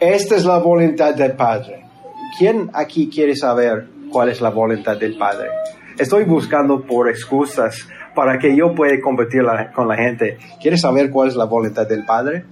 esta 0.00 0.36
es 0.36 0.44
la 0.44 0.58
voluntad 0.58 1.14
del 1.14 1.32
Padre. 1.32 1.84
¿Quién 2.38 2.70
aquí 2.72 3.08
quiere 3.08 3.36
saber 3.36 3.93
cuál 4.14 4.28
es 4.28 4.40
la 4.40 4.50
voluntad 4.50 4.96
del 4.96 5.16
Padre. 5.18 5.48
Estoy 5.98 6.22
buscando 6.22 6.82
por 6.82 7.08
excusas 7.08 7.88
para 8.14 8.38
que 8.38 8.54
yo 8.54 8.72
pueda 8.72 9.00
competir 9.00 9.42
con 9.74 9.88
la 9.88 9.96
gente. 9.96 10.38
¿Quieres 10.62 10.82
saber 10.82 11.10
cuál 11.10 11.30
es 11.30 11.34
la 11.34 11.46
voluntad 11.46 11.84
del 11.88 12.04
Padre? 12.04 12.44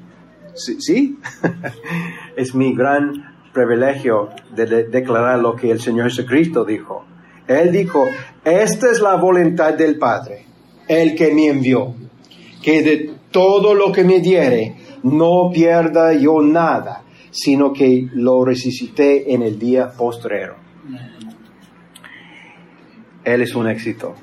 Sí, 0.55 1.17
es 2.37 2.53
mi 2.53 2.75
gran 2.75 3.13
privilegio 3.55 4.31
de, 4.53 4.89
declarar 4.89 5.39
lo 5.39 5.55
que 5.55 5.71
el 5.71 5.81
Señor 5.81 6.07
Jesucristo 6.11 6.65
dijo. 6.65 7.05
Él 7.47 7.71
dijo, 7.71 8.09
esta 8.45 8.91
es 8.91 9.01
la 9.01 9.15
voluntad 9.15 9.75
del 9.75 9.99
Padre, 9.99 10.47
el 10.89 11.15
que 11.15 11.33
me 11.33 11.47
envió, 11.47 11.95
que 12.61 12.83
de 12.83 13.15
todo 13.31 13.73
lo 13.73 13.93
que 13.93 14.03
me 14.03 14.19
diere 14.19 14.75
no 15.05 15.49
pierda 15.55 16.13
yo 16.13 16.43
nada, 16.43 17.05
sino 17.31 17.73
que 17.73 18.09
lo 18.15 18.45
resucité 18.45 19.33
en 19.33 19.43
el 19.43 19.61
día 19.61 19.93
postrero. 19.93 20.57
Él 23.25 23.43
es 23.43 23.55
un 23.55 23.69
éxito. 23.69 24.15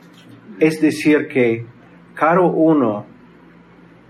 Es 0.59 0.81
decir, 0.81 1.27
que 1.27 1.65
cada 2.15 2.41
uno 2.41 3.05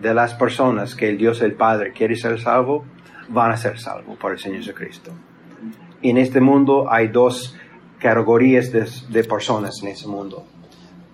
de 0.01 0.13
las 0.13 0.33
personas 0.33 0.95
que 0.95 1.09
el 1.09 1.17
Dios 1.17 1.41
el 1.41 1.53
Padre 1.53 1.91
quiere 1.93 2.15
ser 2.15 2.39
salvo, 2.39 2.85
van 3.29 3.51
a 3.51 3.57
ser 3.57 3.79
salvos 3.79 4.17
por 4.17 4.31
el 4.31 4.39
Señor 4.39 4.59
Jesucristo. 4.59 5.11
En 6.01 6.17
este 6.17 6.41
mundo 6.41 6.91
hay 6.91 7.09
dos 7.09 7.55
categorías 7.99 8.71
de, 8.71 9.23
personas 9.25 9.75
en 9.83 9.89
ese 9.89 10.07
mundo. 10.07 10.45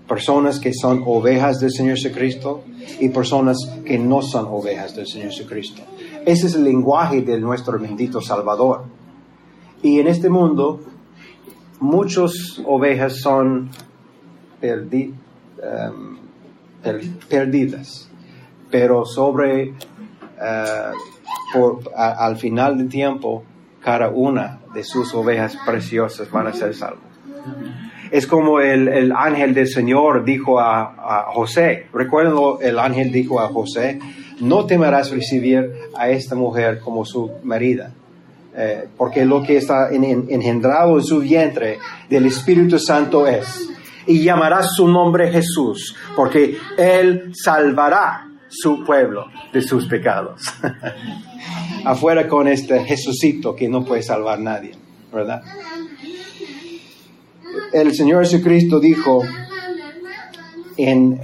Personas 0.07 0.59
que 0.59 0.71
son 0.71 1.01
ovejas 1.05 1.59
del 1.59 1.71
Señor 1.71 1.97
Jesucristo 1.97 2.63
y 2.99 3.09
personas 3.09 3.57
que 3.83 3.97
no 3.97 4.21
son 4.21 4.45
ovejas 4.47 4.95
del 4.95 5.07
Señor 5.07 5.31
Jesucristo. 5.31 5.81
Ese 6.25 6.47
es 6.47 6.55
el 6.55 6.63
lenguaje 6.63 7.21
de 7.21 7.39
nuestro 7.39 7.79
bendito 7.79 8.21
Salvador. 8.21 8.85
Y 9.81 9.99
en 9.99 10.07
este 10.07 10.29
mundo 10.29 10.81
muchas 11.79 12.61
ovejas 12.65 13.17
son 13.19 13.69
em, 14.61 15.19
perdidas, 17.29 18.09
pero 18.69 19.05
sobre, 19.05 19.73
eh, 20.41 20.91
al 21.95 22.38
final 22.38 22.77
del 22.77 22.89
tiempo, 22.89 23.43
cada 23.81 24.09
una 24.09 24.59
de 24.73 24.83
sus 24.83 25.13
ovejas 25.13 25.57
preciosas 25.65 26.29
van 26.31 26.47
a 26.47 26.53
ser 26.53 26.73
salvas. 26.73 27.03
Es 28.11 28.27
como 28.27 28.59
el, 28.59 29.11
ángel 29.11 29.53
del 29.53 29.67
Señor 29.67 30.25
dijo 30.25 30.59
a, 30.59 31.27
José, 31.33 31.88
recuerden 31.93 32.35
el 32.61 32.79
ángel 32.79 33.11
dijo 33.11 33.39
a 33.39 33.47
José, 33.47 33.99
no 34.39 34.65
temerás 34.65 35.11
recibir 35.11 35.71
a 35.95 36.09
esta 36.09 36.35
mujer 36.35 36.79
como 36.79 37.05
su 37.05 37.31
marida 37.43 37.93
eh, 38.57 38.87
porque 38.95 39.25
lo 39.25 39.43
que 39.43 39.57
está 39.57 39.89
engendrado 39.91 40.97
en 40.97 41.03
su 41.03 41.19
vientre 41.19 41.77
del 42.09 42.25
Espíritu 42.27 42.79
Santo 42.79 43.27
es. 43.27 43.69
Y 44.07 44.23
llamará 44.23 44.63
su 44.63 44.87
nombre 44.87 45.31
Jesús, 45.31 45.95
porque 46.15 46.57
Él 46.77 47.31
salvará 47.33 48.27
su 48.47 48.83
pueblo 48.85 49.25
de 49.51 49.61
sus 49.61 49.87
pecados. 49.87 50.41
Afuera 51.85 52.27
con 52.27 52.47
este 52.47 52.83
Jesucito 52.85 53.55
que 53.55 53.67
no 53.67 53.83
puede 53.83 54.03
salvar 54.03 54.39
nadie, 54.39 54.71
¿verdad? 55.11 55.41
El 57.73 57.93
Señor 57.93 58.23
Jesucristo 58.23 58.79
dijo 58.79 59.23
en... 60.77 61.19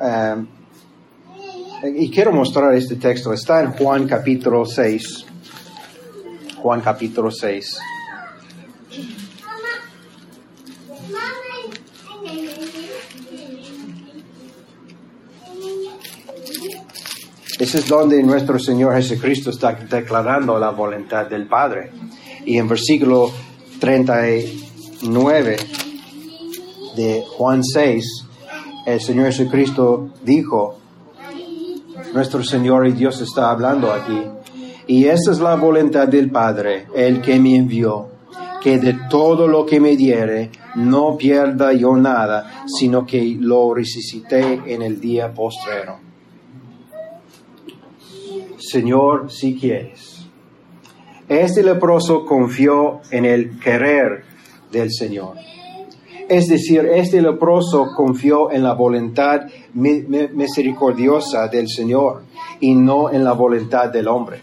eh, 0.00 0.44
y 1.96 2.10
quiero 2.10 2.32
mostrar 2.32 2.74
este 2.74 2.96
texto, 2.96 3.32
está 3.34 3.60
en 3.60 3.72
Juan 3.72 4.06
capítulo 4.08 4.64
6. 4.64 5.26
Juan 6.64 6.80
capítulo 6.80 7.30
6. 7.30 7.78
Ese 17.58 17.78
es 17.78 17.86
donde 17.86 18.22
nuestro 18.22 18.58
Señor 18.58 18.94
Jesucristo 18.94 19.50
está 19.50 19.72
declarando 19.74 20.58
la 20.58 20.70
voluntad 20.70 21.26
del 21.26 21.46
Padre. 21.48 21.92
Y 22.46 22.56
en 22.56 22.66
versículo 22.66 23.30
39 23.78 25.56
de 26.96 27.24
Juan 27.28 27.62
6, 27.62 28.06
el 28.86 29.02
Señor 29.02 29.26
Jesucristo 29.26 30.14
dijo, 30.22 30.78
nuestro 32.14 32.42
Señor 32.42 32.86
y 32.86 32.92
Dios 32.92 33.20
está 33.20 33.50
hablando 33.50 33.92
aquí, 33.92 34.18
y 34.86 35.06
esa 35.06 35.32
es 35.32 35.38
la 35.40 35.54
voluntad 35.56 36.08
del 36.08 36.30
Padre, 36.30 36.86
el 36.94 37.20
que 37.20 37.38
me 37.40 37.56
envió, 37.56 38.08
que 38.62 38.78
de 38.78 38.96
todo 39.10 39.46
lo 39.48 39.64
que 39.66 39.80
me 39.80 39.96
diere 39.96 40.50
no 40.76 41.16
pierda 41.16 41.72
yo 41.72 41.96
nada, 41.96 42.64
sino 42.66 43.04
que 43.06 43.36
lo 43.38 43.74
resucité 43.74 44.60
en 44.66 44.82
el 44.82 45.00
día 45.00 45.32
postrero. 45.32 45.98
Señor, 48.58 49.30
si 49.30 49.54
quieres. 49.56 50.26
Este 51.28 51.62
leproso 51.62 52.24
confió 52.24 53.00
en 53.10 53.24
el 53.24 53.58
querer 53.58 54.24
del 54.70 54.90
Señor. 54.92 55.36
Es 56.28 56.46
decir, 56.48 56.80
este 56.86 57.20
leproso 57.20 57.88
confió 57.94 58.50
en 58.50 58.62
la 58.62 58.72
voluntad 58.74 59.42
mi- 59.74 60.02
mi- 60.02 60.28
misericordiosa 60.28 61.48
del 61.48 61.68
Señor 61.68 62.22
y 62.60 62.74
no 62.74 63.10
en 63.10 63.24
la 63.24 63.32
voluntad 63.32 63.90
del 63.90 64.08
hombre. 64.08 64.40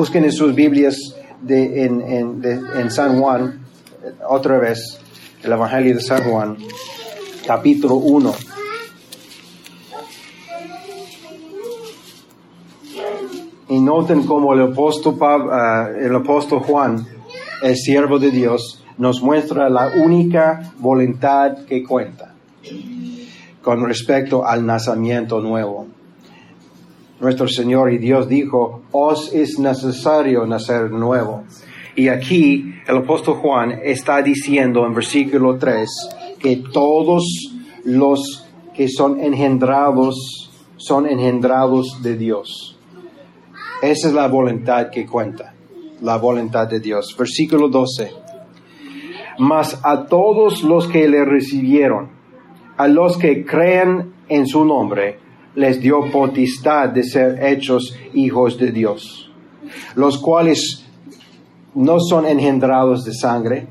Busquen 0.00 0.24
en 0.24 0.32
sus 0.32 0.54
Biblias 0.54 0.96
de- 1.42 1.84
en, 1.84 2.90
San 2.90 3.20
Juan, 3.20 3.60
otra 4.26 4.58
vez, 4.58 4.98
el 5.42 5.52
Evangelio 5.52 5.94
de 5.94 6.00
San 6.00 6.22
Juan, 6.24 6.56
capítulo 7.46 7.96
1. 7.96 8.32
Y 13.68 13.78
noten 13.78 14.24
cómo 14.24 14.54
el 14.54 14.72
apóstol, 14.72 15.16
Pab- 15.18 15.50
ah, 15.52 15.90
el 16.00 16.14
apóstol 16.16 16.60
Juan, 16.60 17.06
el 17.62 17.76
siervo 17.76 18.18
de 18.18 18.30
Dios, 18.30 18.82
nos 18.96 19.20
muestra 19.22 19.68
la 19.68 19.88
única 20.02 20.72
voluntad 20.78 21.58
que 21.66 21.84
cuenta 21.84 22.34
con 23.62 23.84
respecto 23.86 24.46
al 24.46 24.64
nacimiento 24.64 25.40
nuevo. 25.40 25.86
Nuestro 27.20 27.48
Señor 27.48 27.92
y 27.92 27.98
Dios 27.98 28.28
dijo, 28.28 28.82
os 28.92 29.32
es 29.34 29.58
necesario 29.58 30.46
nacer 30.46 30.90
nuevo. 30.90 31.44
Y 31.94 32.08
aquí 32.08 32.74
el 32.86 32.98
apóstol 32.98 33.34
Juan 33.36 33.80
está 33.84 34.22
diciendo 34.22 34.86
en 34.86 34.94
versículo 34.94 35.58
3 35.58 35.90
que 36.38 36.62
todos 36.72 37.24
los 37.84 38.46
que 38.74 38.88
son 38.88 39.20
engendrados 39.20 40.50
son 40.76 41.06
engendrados 41.06 42.02
de 42.02 42.16
Dios. 42.16 42.78
Esa 43.82 44.08
es 44.08 44.14
la 44.14 44.28
voluntad 44.28 44.88
que 44.90 45.06
cuenta, 45.06 45.54
la 46.00 46.16
voluntad 46.16 46.66
de 46.68 46.80
Dios. 46.80 47.14
Versículo 47.18 47.68
12. 47.68 48.12
Mas 49.38 49.78
a 49.82 50.06
todos 50.06 50.62
los 50.62 50.88
que 50.88 51.06
le 51.06 51.24
recibieron, 51.24 52.10
a 52.78 52.88
los 52.88 53.18
que 53.18 53.44
creen 53.44 54.14
en 54.28 54.46
su 54.46 54.64
nombre, 54.64 55.18
les 55.54 55.80
dio 55.80 56.10
potestad 56.10 56.90
de 56.90 57.02
ser 57.04 57.42
hechos 57.42 57.96
hijos 58.14 58.58
de 58.58 58.72
Dios, 58.72 59.30
los 59.94 60.18
cuales 60.18 60.84
no 61.74 61.98
son 62.00 62.26
engendrados 62.26 63.04
de 63.04 63.14
sangre, 63.14 63.66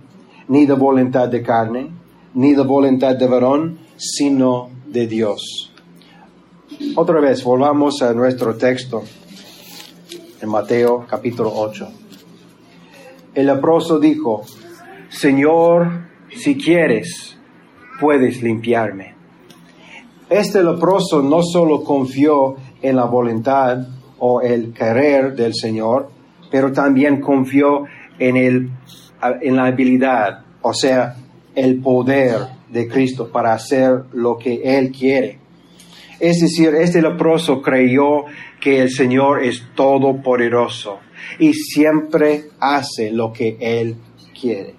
ni 0.47 0.65
de 0.65 0.73
voluntad 0.73 1.29
de 1.29 1.41
carne, 1.41 1.91
ni 2.33 2.53
de 2.53 2.63
voluntad 2.63 3.15
de 3.15 3.27
varón, 3.27 3.79
sino 3.97 4.69
de 4.87 5.07
Dios. 5.07 5.71
Otra 6.95 7.19
vez, 7.19 7.43
volvamos 7.43 8.01
a 8.01 8.13
nuestro 8.13 8.55
texto 8.55 9.03
en 10.41 10.49
Mateo 10.49 11.05
capítulo 11.07 11.51
8. 11.53 11.89
El 13.35 13.47
leproso 13.47 13.99
dijo, 13.99 14.43
Señor, 15.09 16.07
si 16.29 16.57
quieres, 16.57 17.37
puedes 17.99 18.41
limpiarme. 18.41 19.18
Este 20.29 20.63
leproso 20.63 21.23
no 21.23 21.41
solo 21.41 21.83
confió 21.83 22.55
en 22.81 22.95
la 22.95 23.05
voluntad 23.05 23.79
o 24.19 24.41
el 24.41 24.71
querer 24.73 25.35
del 25.35 25.55
Señor, 25.55 26.09
pero 26.51 26.71
también 26.71 27.19
confió 27.19 27.85
en, 28.19 28.37
el, 28.37 28.69
en 29.41 29.55
la 29.55 29.65
habilidad, 29.65 30.41
o 30.61 30.73
sea, 30.73 31.15
el 31.55 31.81
poder 31.81 32.41
de 32.69 32.87
Cristo 32.87 33.31
para 33.31 33.53
hacer 33.53 34.03
lo 34.13 34.37
que 34.37 34.61
Él 34.63 34.91
quiere. 34.91 35.39
Es 36.19 36.41
decir, 36.41 36.75
este 36.75 37.01
leproso 37.01 37.61
creyó 37.61 38.25
que 38.61 38.81
el 38.81 38.91
Señor 38.91 39.43
es 39.43 39.63
todopoderoso 39.73 40.99
y 41.39 41.53
siempre 41.53 42.49
hace 42.59 43.09
lo 43.11 43.33
que 43.33 43.57
Él 43.59 43.95
quiere. 44.39 44.75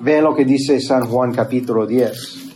Vean 0.00 0.24
lo 0.24 0.34
que 0.36 0.44
dice 0.44 0.80
San 0.80 1.06
Juan 1.06 1.32
capítulo 1.32 1.86
10. 1.86 2.47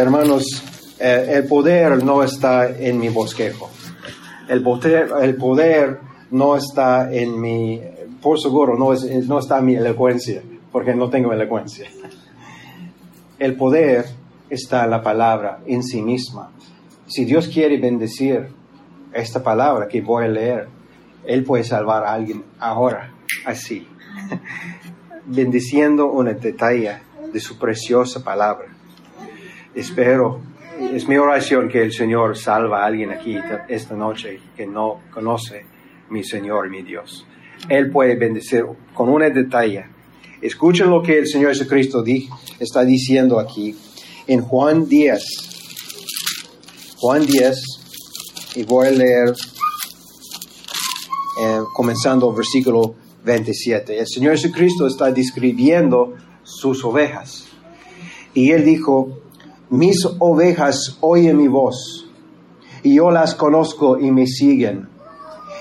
Hermanos, 0.00 0.62
eh, 0.98 1.26
el 1.34 1.46
poder 1.46 2.02
no 2.02 2.22
está 2.22 2.70
en 2.70 2.98
mi 2.98 3.10
bosquejo. 3.10 3.68
El 4.48 4.62
poder, 4.62 5.10
el 5.20 5.36
poder 5.36 6.00
no 6.30 6.56
está 6.56 7.12
en 7.12 7.38
mi, 7.38 7.78
por 8.22 8.40
seguro, 8.40 8.78
no, 8.78 8.94
es, 8.94 9.04
no 9.28 9.38
está 9.38 9.58
en 9.58 9.66
mi 9.66 9.74
elocuencia, 9.74 10.40
porque 10.72 10.94
no 10.94 11.10
tengo 11.10 11.34
elocuencia. 11.34 11.90
El 13.38 13.56
poder 13.56 14.06
está 14.48 14.84
en 14.84 14.90
la 14.90 15.02
palabra 15.02 15.60
en 15.66 15.82
sí 15.82 16.00
misma. 16.00 16.50
Si 17.06 17.26
Dios 17.26 17.48
quiere 17.48 17.78
bendecir 17.78 18.48
esta 19.12 19.42
palabra 19.42 19.86
que 19.86 20.00
voy 20.00 20.24
a 20.24 20.28
leer, 20.28 20.68
Él 21.26 21.44
puede 21.44 21.62
salvar 21.62 22.06
a 22.06 22.14
alguien 22.14 22.42
ahora, 22.58 23.12
así, 23.44 23.86
bendiciendo 25.26 26.10
una 26.10 26.32
detalle 26.32 27.00
de 27.30 27.38
su 27.38 27.58
preciosa 27.58 28.24
palabra. 28.24 28.79
Espero, 29.74 30.40
es 30.92 31.06
mi 31.06 31.16
oración 31.16 31.68
que 31.68 31.80
el 31.82 31.92
Señor 31.92 32.36
salva 32.36 32.82
a 32.82 32.86
alguien 32.86 33.12
aquí 33.12 33.36
esta 33.68 33.94
noche 33.94 34.40
que 34.56 34.66
no 34.66 35.02
conoce 35.14 35.64
mi 36.08 36.24
Señor 36.24 36.68
mi 36.68 36.82
Dios. 36.82 37.24
Él 37.68 37.88
puede 37.90 38.16
bendecir 38.16 38.64
con 38.92 39.08
una 39.08 39.30
detalle. 39.30 39.84
Escuchen 40.42 40.90
lo 40.90 41.02
que 41.02 41.18
el 41.18 41.28
Señor 41.28 41.50
Jesucristo 41.50 42.02
está 42.58 42.84
diciendo 42.84 43.38
aquí 43.38 43.76
en 44.26 44.40
Juan 44.40 44.88
10. 44.88 45.24
Juan 46.96 47.24
10, 47.24 47.62
y 48.56 48.64
voy 48.64 48.88
a 48.88 48.90
leer 48.90 49.34
eh, 51.42 51.60
comenzando 51.74 52.28
el 52.28 52.36
versículo 52.36 52.96
27. 53.24 54.00
El 54.00 54.08
Señor 54.08 54.32
Jesucristo 54.32 54.88
está 54.88 55.12
describiendo 55.12 56.14
sus 56.42 56.84
ovejas. 56.84 57.46
Y 58.34 58.50
él 58.50 58.64
dijo, 58.64 59.20
mis 59.70 60.06
ovejas 60.18 60.98
oyen 61.00 61.36
mi 61.36 61.48
voz, 61.48 62.08
y 62.82 62.94
yo 62.94 63.10
las 63.10 63.34
conozco 63.34 63.98
y 63.98 64.10
me 64.10 64.26
siguen, 64.26 64.88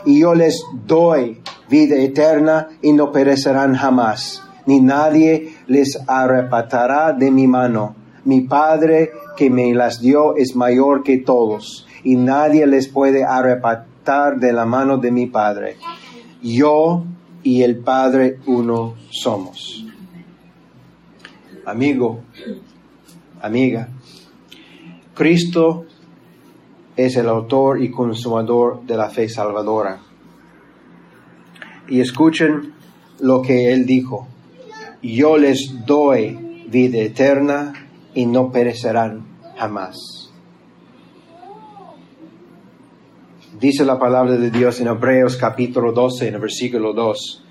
y 0.06 0.20
yo 0.20 0.34
les 0.34 0.64
doy 0.86 1.42
vida 1.70 1.96
eterna 1.96 2.70
y 2.82 2.94
no 2.94 3.12
perecerán 3.12 3.76
jamás, 3.76 4.44
ni 4.66 4.82
nadie 4.82 5.54
les 5.68 6.00
arrebatará 6.08 7.14
de 7.14 7.32
mi 7.32 7.48
mano. 7.48 7.96
Mi 8.26 8.42
Padre 8.42 9.12
que 9.38 9.50
me 9.50 9.74
las 9.74 10.02
dio 10.02 10.36
es 10.36 10.56
mayor 10.56 11.04
que 11.04 11.20
todos, 11.20 11.88
y 12.04 12.16
nadie 12.16 12.66
les 12.68 12.88
puede 12.88 13.24
arrebatar 13.24 14.40
de 14.40 14.54
la 14.54 14.66
mano 14.66 14.98
de 14.98 15.12
mi 15.12 15.28
Padre. 15.28 15.78
Yo 16.42 17.04
y 17.44 17.64
el 17.64 17.78
Padre 17.78 18.40
uno 18.48 18.96
somos. 19.10 19.86
Amigo, 21.66 22.22
amiga, 23.42 23.90
Cristo 25.20 25.84
es 26.96 27.18
el 27.18 27.28
autor 27.28 27.84
y 27.84 27.92
consumador 27.92 28.86
de 28.86 28.96
la 28.96 29.10
fe 29.10 29.28
salvadora. 29.28 30.00
Y 31.90 32.00
escuchen 32.00 32.74
lo 33.20 33.42
que 33.42 33.74
él 33.74 33.86
dijo. 33.86 34.30
Yo 35.04 35.36
les 35.36 35.86
doy 35.86 36.64
vida 36.70 37.00
eterna 37.00 37.74
y 38.14 38.28
no 38.28 38.50
perecerán 38.50 39.26
jamás. 39.58 40.32
Dice 43.60 43.84
la 43.84 44.00
palabra 44.00 44.38
de 44.38 44.52
Dios 44.52 44.80
en 44.80 44.88
Hebreos 44.88 45.36
capítulo 45.36 45.92
12, 45.92 46.30
en 46.30 46.36
el 46.36 46.40
versículo 46.40 46.94
2. 46.94 47.44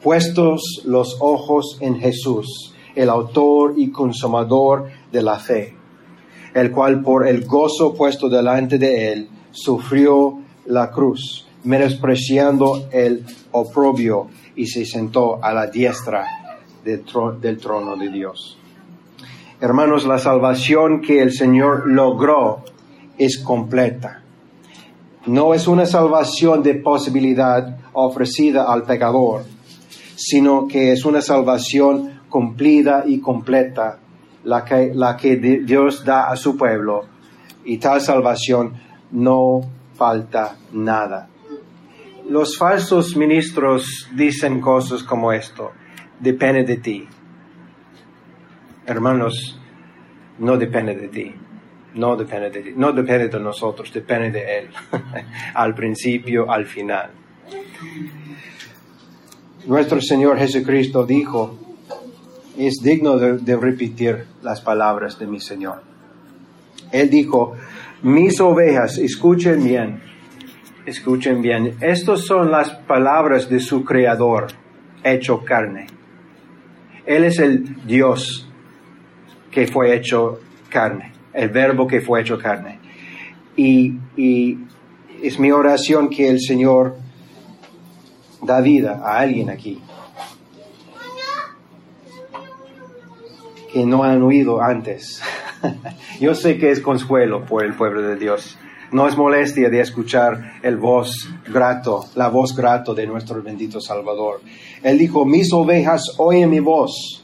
Puestos 0.00 0.82
los 0.84 1.16
ojos 1.18 1.78
en 1.80 1.98
Jesús, 1.98 2.72
el 2.94 3.10
autor 3.10 3.74
y 3.76 3.90
consumador 3.90 4.90
de 5.10 5.22
la 5.22 5.40
fe, 5.40 5.74
el 6.56 6.70
cual 6.70 7.02
por 7.02 7.28
el 7.28 7.44
gozo 7.44 7.92
puesto 7.92 8.30
delante 8.30 8.78
de 8.78 9.12
él 9.12 9.28
sufrió 9.50 10.38
la 10.64 10.90
cruz, 10.90 11.46
menospreciando 11.64 12.88
el 12.90 13.26
oprobio 13.52 14.28
y 14.56 14.66
se 14.66 14.86
sentó 14.86 15.38
a 15.44 15.52
la 15.52 15.66
diestra 15.66 16.24
del, 16.82 17.58
trono 17.58 17.96
de 17.96 18.08
Dios. 18.08 18.56
Hermanos, 19.60 20.06
la 20.06 20.18
salvación 20.18 21.02
que 21.02 21.20
el 21.20 21.32
Señor 21.32 21.86
logró 21.88 22.64
es 23.18 23.38
completa. 23.38 24.22
No 25.26 25.52
es 25.52 25.68
una 25.68 25.84
salvación 25.84 26.62
de 26.62 26.76
posibilidad 26.76 27.76
ofrecida 27.92 28.72
al 28.72 28.84
pecador, 28.84 29.44
sino 30.14 30.66
que 30.66 30.92
es 30.92 31.04
una 31.04 31.20
salvación 31.20 32.22
cumplida 32.30 33.04
y 33.06 33.20
completa, 33.20 33.98
la 34.46 34.64
que, 34.64 34.92
la 34.94 35.16
que 35.16 35.36
Dios 35.36 36.04
da 36.04 36.30
a 36.30 36.36
su 36.36 36.56
pueblo. 36.56 37.04
Y 37.64 37.78
tal 37.78 38.00
salvación 38.00 38.74
no 39.10 39.60
falta 39.94 40.56
nada. 40.72 41.28
Los 42.28 42.56
falsos 42.56 43.16
ministros 43.16 44.08
dicen 44.14 44.60
cosas 44.60 45.02
como 45.02 45.32
esto, 45.32 45.72
depende 46.18 46.64
de 46.64 46.76
ti. 46.76 47.08
Hermanos, 48.86 49.60
no 50.38 50.56
depende 50.56 50.94
de 50.94 51.08
ti, 51.08 51.34
no 51.94 52.16
depende 52.16 52.50
de 52.50 52.62
ti, 52.62 52.72
no 52.76 52.92
depende 52.92 53.28
de 53.28 53.40
nosotros, 53.40 53.92
depende 53.92 54.30
de 54.30 54.58
Él, 54.58 54.70
al 55.54 55.74
principio, 55.74 56.50
al 56.50 56.66
final. 56.66 57.10
Nuestro 59.66 60.00
Señor 60.00 60.38
Jesucristo 60.38 61.04
dijo, 61.04 61.65
es 62.58 62.76
digno 62.82 63.18
de, 63.18 63.56
repetir 63.56 64.24
las 64.42 64.60
palabras 64.60 65.18
de 65.18 65.26
mi 65.26 65.40
Señor. 65.40 65.82
Él 66.90 67.10
dijo, 67.10 67.54
mis 68.02 68.40
ovejas, 68.40 68.98
escuchen 68.98 69.62
bien, 69.62 70.00
escuchen 70.86 71.42
bien, 71.42 71.76
estas 71.80 72.20
son 72.20 72.50
las 72.50 72.70
palabras 72.70 73.48
de 73.48 73.60
su 73.60 73.84
Creador, 73.84 74.46
hecho 75.02 75.44
carne. 75.44 75.86
Él 77.04 77.24
es 77.24 77.38
el 77.38 77.86
Dios 77.86 78.48
que 79.50 79.66
fue 79.66 79.94
hecho 79.94 80.40
carne, 80.68 81.12
el 81.32 81.50
verbo 81.50 81.86
que 81.86 82.00
fue 82.00 82.20
hecho 82.20 82.38
carne. 82.38 82.78
Y 83.56 83.94
es 85.22 85.38
mi 85.38 85.50
oración 85.50 86.08
que 86.08 86.28
el 86.28 86.40
Señor 86.40 86.96
da 88.42 88.60
vida 88.60 89.02
a 89.04 89.18
alguien 89.18 89.50
aquí 89.50 89.80
que 93.76 93.84
no 93.84 94.04
han 94.04 94.22
oído 94.22 94.62
antes. 94.62 95.20
Yo 96.18 96.34
sé 96.34 96.56
que 96.56 96.70
es 96.70 96.80
consuelo 96.80 97.44
por 97.44 97.62
el 97.62 97.74
pueblo 97.74 98.00
de 98.00 98.16
Dios. 98.16 98.56
No 98.90 99.06
es 99.06 99.18
molestia 99.18 99.68
de 99.68 99.80
escuchar 99.80 100.54
el 100.62 100.78
voz 100.78 101.28
grato, 101.46 102.06
la 102.14 102.30
voz 102.30 102.56
grato 102.56 102.94
de 102.94 103.06
nuestro 103.06 103.42
bendito 103.42 103.78
Salvador. 103.78 104.40
Él 104.82 104.96
dijo, 104.96 105.26
mis 105.26 105.52
ovejas 105.52 106.14
oyen 106.16 106.48
mi 106.48 106.60
voz. 106.60 107.22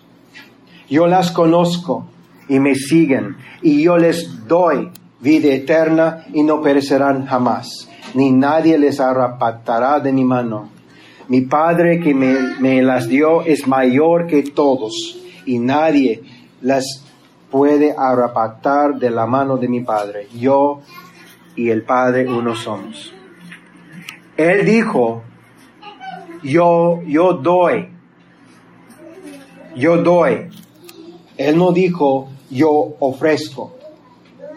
Yo 0.90 1.06
las 1.06 1.30
conozco 1.30 2.04
y 2.50 2.60
me 2.60 2.74
siguen 2.74 3.36
y 3.62 3.84
yo 3.84 3.96
les 3.96 4.46
doy 4.46 4.90
vida 5.20 5.54
eterna 5.54 6.26
y 6.34 6.42
no 6.42 6.60
perecerán 6.60 7.24
jamás, 7.24 7.88
ni 8.12 8.30
nadie 8.30 8.76
les 8.76 9.00
arrebatará 9.00 10.00
de 10.00 10.12
mi 10.12 10.24
mano. 10.24 10.68
Mi 11.28 11.40
Padre 11.40 11.98
que 11.98 12.12
me, 12.12 12.34
me 12.60 12.82
las 12.82 13.08
dio 13.08 13.40
es 13.40 13.66
mayor 13.66 14.26
que 14.26 14.42
todos 14.42 15.18
y 15.46 15.58
nadie 15.58 16.41
las 16.62 17.04
puede 17.50 17.94
arrebatar 17.96 18.98
de 18.98 19.10
la 19.10 19.26
mano 19.26 19.58
de 19.58 19.68
mi 19.68 19.80
Padre. 19.80 20.28
Yo 20.34 20.80
y 21.54 21.68
el 21.68 21.82
Padre 21.82 22.26
uno 22.26 22.56
somos. 22.56 23.12
Él 24.36 24.64
dijo, 24.64 25.22
yo, 26.42 27.02
yo 27.06 27.34
doy, 27.34 27.88
yo 29.76 29.98
doy. 29.98 30.48
Él 31.36 31.56
no 31.58 31.72
dijo, 31.72 32.28
yo 32.50 32.96
ofrezco. 33.00 33.76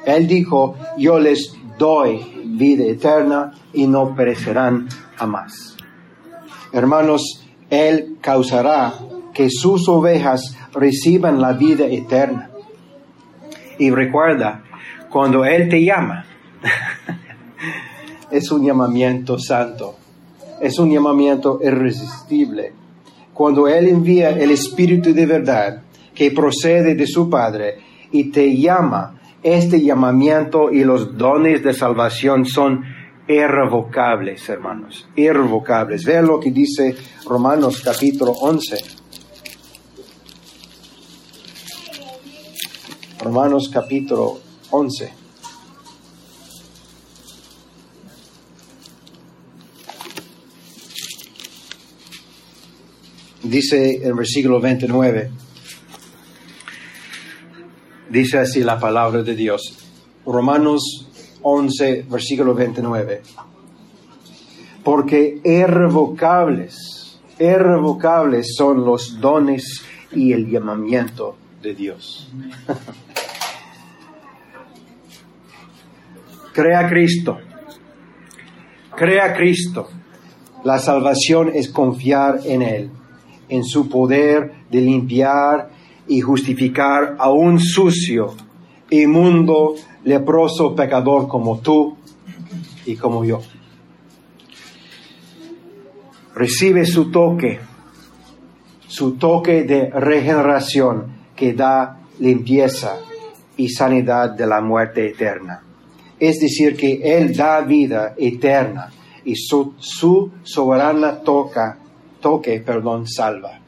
Él 0.05 0.27
dijo, 0.27 0.75
yo 0.97 1.19
les 1.19 1.53
doy 1.77 2.43
vida 2.45 2.85
eterna 2.85 3.53
y 3.73 3.87
no 3.87 4.15
perecerán 4.15 4.87
jamás. 5.15 5.75
Hermanos, 6.71 7.43
Él 7.69 8.17
causará 8.21 8.93
que 9.33 9.49
sus 9.49 9.87
ovejas 9.89 10.57
reciban 10.75 11.41
la 11.41 11.53
vida 11.53 11.85
eterna. 11.85 12.49
Y 13.77 13.89
recuerda, 13.89 14.63
cuando 15.09 15.45
Él 15.45 15.69
te 15.69 15.83
llama, 15.83 16.25
es 18.31 18.51
un 18.51 18.65
llamamiento 18.65 19.39
santo, 19.39 19.95
es 20.61 20.77
un 20.79 20.91
llamamiento 20.91 21.59
irresistible. 21.63 22.73
Cuando 23.33 23.67
Él 23.67 23.87
envía 23.87 24.29
el 24.29 24.51
Espíritu 24.51 25.13
de 25.13 25.25
verdad 25.25 25.81
que 26.13 26.31
procede 26.31 26.95
de 26.95 27.07
su 27.07 27.29
Padre 27.29 27.77
y 28.11 28.31
te 28.31 28.55
llama, 28.55 29.19
este 29.43 29.81
llamamiento 29.81 30.71
y 30.71 30.83
los 30.83 31.17
dones 31.17 31.63
de 31.63 31.73
salvación 31.73 32.45
son 32.45 32.83
irrevocables, 33.27 34.47
hermanos, 34.49 35.07
irrevocables. 35.15 36.05
Vean 36.05 36.27
lo 36.27 36.39
que 36.39 36.51
dice 36.51 36.95
Romanos 37.27 37.81
capítulo 37.83 38.31
11. 38.31 39.04
Romanos 43.25 43.71
capítulo 43.73 44.39
11. 44.69 45.11
Dice 53.41 54.07
en 54.07 54.15
versículo 54.15 54.61
29, 54.61 55.31
dice 58.11 58.37
así 58.37 58.59
la 58.63 58.79
palabra 58.79 59.23
de 59.23 59.35
Dios. 59.35 59.73
Romanos 60.23 61.07
11, 61.41 62.05
versículo 62.07 62.53
29. 62.53 63.23
Porque 64.83 65.41
irrevocables, 65.43 67.19
irrevocables 67.39 68.53
son 68.55 68.85
los 68.85 69.19
dones 69.19 69.81
y 70.11 70.31
el 70.31 70.47
llamamiento 70.47 71.35
de 71.63 71.73
Dios. 71.73 72.29
Crea 76.55 76.87
Cristo. 76.87 77.37
Crea 78.95 79.33
Cristo. 79.33 79.89
La 80.63 80.79
salvación 80.79 81.51
es 81.53 81.67
confiar 81.67 82.39
en 82.45 82.61
Él, 82.61 82.91
en 83.49 83.65
su 83.65 83.89
poder 83.89 84.53
de 84.71 84.79
limpiar 84.79 85.69
y 86.07 86.21
justificar 86.21 87.17
a 87.19 87.29
un 87.29 87.59
sucio, 87.59 88.35
inmundo, 88.89 89.75
leproso 90.05 90.73
pecador 90.73 91.27
como 91.27 91.59
tú 91.59 91.97
y 92.85 92.95
como 92.95 93.25
yo. 93.25 93.41
Recibe 96.35 96.85
su 96.85 97.11
toque, 97.11 97.59
su 98.87 99.15
toque 99.17 99.63
de 99.63 99.89
regeneración 99.89 101.17
que 101.35 101.51
da 101.51 101.99
limpieza 102.19 102.95
y 103.57 103.67
sanidad 103.67 104.29
de 104.29 104.47
la 104.47 104.61
muerte 104.61 105.05
eterna. 105.09 105.64
Es 106.19 106.39
decir, 106.39 106.75
que 106.75 107.01
Él 107.03 107.35
da 107.35 107.61
vida 107.61 108.13
eterna 108.17 108.91
y 109.25 109.35
su, 109.35 109.73
soberana 110.43 111.19
toca, 111.19 111.77
toque, 112.21 112.59
perdón, 112.59 113.07
salva. 113.07 113.59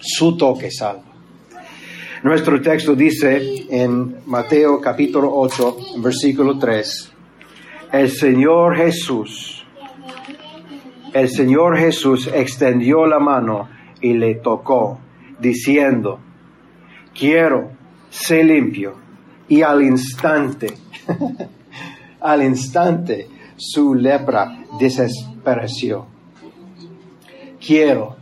Su 0.00 0.36
toque 0.36 0.70
salva. 0.70 1.04
Nuestro 2.22 2.60
texto 2.60 2.94
dice 2.94 3.66
en 3.70 4.16
Mateo 4.26 4.80
capítulo 4.80 5.30
8, 5.34 5.76
versículo 5.98 6.58
3, 6.58 7.12
el 7.92 8.10
Señor 8.10 8.76
Jesús, 8.76 9.64
el 11.12 11.28
Señor 11.28 11.78
Jesús 11.78 12.28
extendió 12.32 13.06
la 13.06 13.18
mano 13.18 13.68
y 14.00 14.14
le 14.14 14.36
tocó, 14.36 14.98
diciendo, 15.38 16.18
quiero, 17.14 17.70
ser 18.10 18.46
limpio. 18.46 18.94
Y 19.48 19.62
al 19.62 19.82
instante, 19.82 20.74
al 22.20 22.42
instante 22.42 23.28
su 23.56 23.94
lepra 23.94 24.64
desapareció. 24.78 26.06
quiero. 27.64 28.16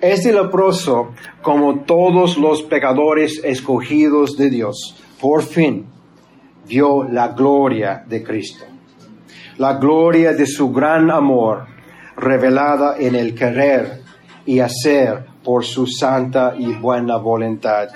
Este 0.00 0.32
leproso, 0.32 1.10
como 1.42 1.80
todos 1.80 2.38
los 2.38 2.62
pecadores 2.62 3.40
escogidos 3.44 4.36
de 4.36 4.48
Dios, 4.48 4.96
por 5.20 5.42
fin 5.42 5.86
vio 6.66 7.04
la 7.04 7.28
gloria 7.28 8.02
de 8.06 8.22
Cristo, 8.22 8.64
la 9.58 9.74
gloria 9.74 10.32
de 10.32 10.46
su 10.46 10.72
gran 10.72 11.10
amor 11.10 11.66
revelada 12.16 12.96
en 12.98 13.14
el 13.14 13.34
querer 13.34 14.02
y 14.46 14.60
hacer 14.60 15.26
por 15.44 15.64
su 15.64 15.86
santa 15.86 16.54
y 16.56 16.72
buena 16.72 17.16
voluntad, 17.16 17.88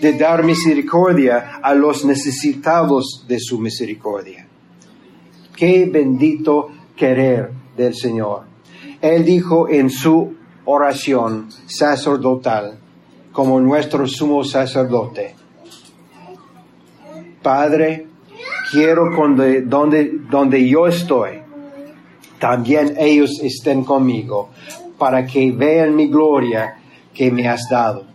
de 0.00 0.12
dar 0.14 0.44
misericordia 0.44 1.60
a 1.62 1.74
los 1.74 2.04
necesitados 2.04 3.24
de 3.26 3.38
su 3.38 3.58
misericordia. 3.58 4.46
Qué 5.56 5.86
bendito 5.86 6.68
querer 6.96 7.50
del 7.76 7.94
Señor. 7.94 8.42
Él 9.00 9.24
dijo 9.24 9.68
en 9.68 9.90
su 9.90 10.34
oración 10.64 11.48
sacerdotal, 11.66 12.78
como 13.32 13.60
nuestro 13.60 14.06
sumo 14.06 14.44
sacerdote, 14.44 15.34
Padre, 17.42 18.06
quiero 18.70 19.10
donde, 19.14 19.62
donde, 19.62 20.12
donde 20.30 20.66
yo 20.66 20.86
estoy, 20.86 21.40
también 22.38 22.94
ellos 22.98 23.40
estén 23.42 23.84
conmigo, 23.84 24.50
para 24.98 25.26
que 25.26 25.50
vean 25.50 25.94
mi 25.94 26.08
gloria 26.08 26.78
que 27.12 27.30
me 27.30 27.48
has 27.48 27.68
dado, 27.68 28.06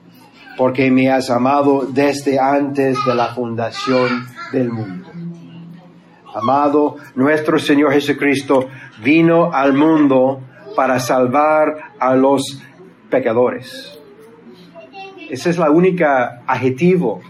porque 0.59 0.91
me 0.91 1.09
has 1.09 1.29
amado 1.29 1.87
desde 1.89 2.37
antes 2.37 2.97
de 3.05 3.15
la 3.15 3.33
fundación 3.33 4.27
del 4.51 4.69
mundo. 4.69 5.09
Amado, 6.35 6.97
nuestro 7.15 7.57
Señor 7.57 7.93
Jesucristo 7.93 8.67
vino 9.01 9.53
al 9.53 9.71
mundo 9.71 10.41
para 10.75 10.99
salvar 10.99 11.93
a 11.97 12.13
los 12.13 12.61
pecadores. 13.09 13.97
Ese 15.29 15.49
es 15.49 15.57
la 15.57 15.71
única 15.71 16.41
adjetivo 16.45 17.21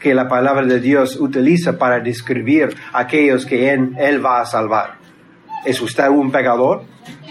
que 0.00 0.12
la 0.12 0.26
palabra 0.26 0.66
de 0.66 0.80
Dios 0.80 1.14
utiliza 1.20 1.78
para 1.78 2.00
describir 2.00 2.74
a 2.92 3.02
aquellos 3.02 3.46
que 3.46 3.72
Él 3.72 4.26
va 4.26 4.40
a 4.40 4.44
salvar. 4.44 4.96
¿Es 5.64 5.80
usted 5.80 6.08
un 6.08 6.32
pecador? 6.32 6.82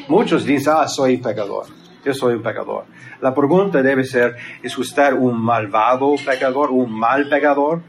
Muchos 0.08 0.46
dicen, 0.46 0.76
ah, 0.78 0.88
soy 0.88 1.18
pecador. 1.18 1.81
Yo 2.04 2.14
soy 2.14 2.34
un 2.36 2.42
pecador. 2.42 2.86
La 3.22 3.34
pregunta 3.34 3.82
debe 3.82 4.04
ser, 4.04 4.36
¿es 4.64 4.78
usted 4.78 5.14
un 5.14 5.40
malvado 5.40 6.16
pecador, 6.26 6.72
un 6.72 6.92
mal 6.92 7.30
pecador 7.30 7.82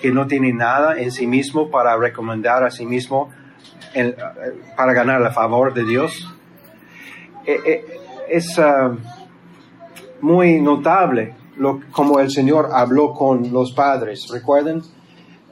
que 0.00 0.10
no 0.10 0.26
tiene 0.26 0.52
nada 0.52 0.98
en 0.98 1.12
sí 1.12 1.26
mismo 1.26 1.70
para 1.70 1.96
recomendar 1.96 2.64
a 2.64 2.70
sí 2.70 2.86
mismo 2.86 3.30
para 4.76 4.92
ganar 4.92 5.20
el 5.20 5.30
favor 5.32 5.74
de 5.74 5.84
Dios? 5.84 6.34
Eh, 7.44 7.60
eh, 7.66 7.84
es 8.28 8.58
ah, 8.58 8.94
muy 10.20 10.60
notable 10.60 11.34
lo, 11.56 11.80
como 11.92 12.20
el 12.20 12.30
Señor 12.30 12.70
habló 12.72 13.12
con 13.12 13.52
los 13.52 13.72
padres. 13.72 14.28
¿Recuerden? 14.30 14.82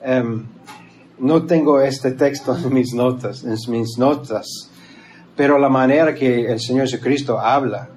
Em, 0.03 0.47
no 1.19 1.45
tengo 1.45 1.81
este 1.81 2.13
texto 2.13 2.57
en 2.57 2.73
mis 2.73 2.95
notas, 2.95 3.45
en 3.45 3.57
mis 3.73 3.99
notas, 3.99 4.71
pero 5.35 5.59
la 5.59 5.69
manera 5.69 6.15
que 6.15 6.53
el 6.53 6.61
Señor 6.61 6.83
Jesucristo 6.83 7.39
habla 7.39 7.91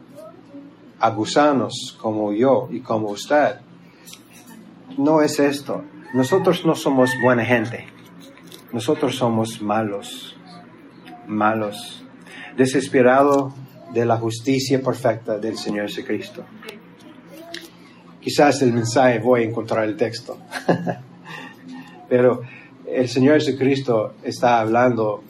a 1.00 1.10
gusanos 1.12 1.98
como 2.02 2.34
yo 2.34 2.68
y 2.72 2.82
como 2.82 3.10
usted, 3.10 3.56
no 4.98 5.22
es 5.22 5.40
esto. 5.40 5.84
Nosotros 6.14 6.66
no 6.66 6.76
somos 6.76 7.12
buena 7.22 7.46
gente. 7.46 7.88
Nosotros 8.74 9.16
somos 9.16 9.62
malos, 9.62 10.36
malos, 11.28 12.04
desesperado 12.58 13.54
de 13.94 14.06
la 14.06 14.18
justicia 14.18 14.82
perfecta 14.82 15.38
del 15.38 15.58
Señor 15.58 15.88
Jesucristo. 15.88 16.44
Quizás 18.22 18.62
el 18.62 18.74
mensaje 18.74 19.20
voy 19.20 19.42
a 19.42 19.46
encontrar 19.46 19.86
el 19.86 19.96
texto. 19.96 20.38
Pero 22.10 22.42
el 22.86 23.08
Señor 23.08 23.36
Jesucristo 23.36 24.16
está 24.24 24.60
hablando 24.60 25.24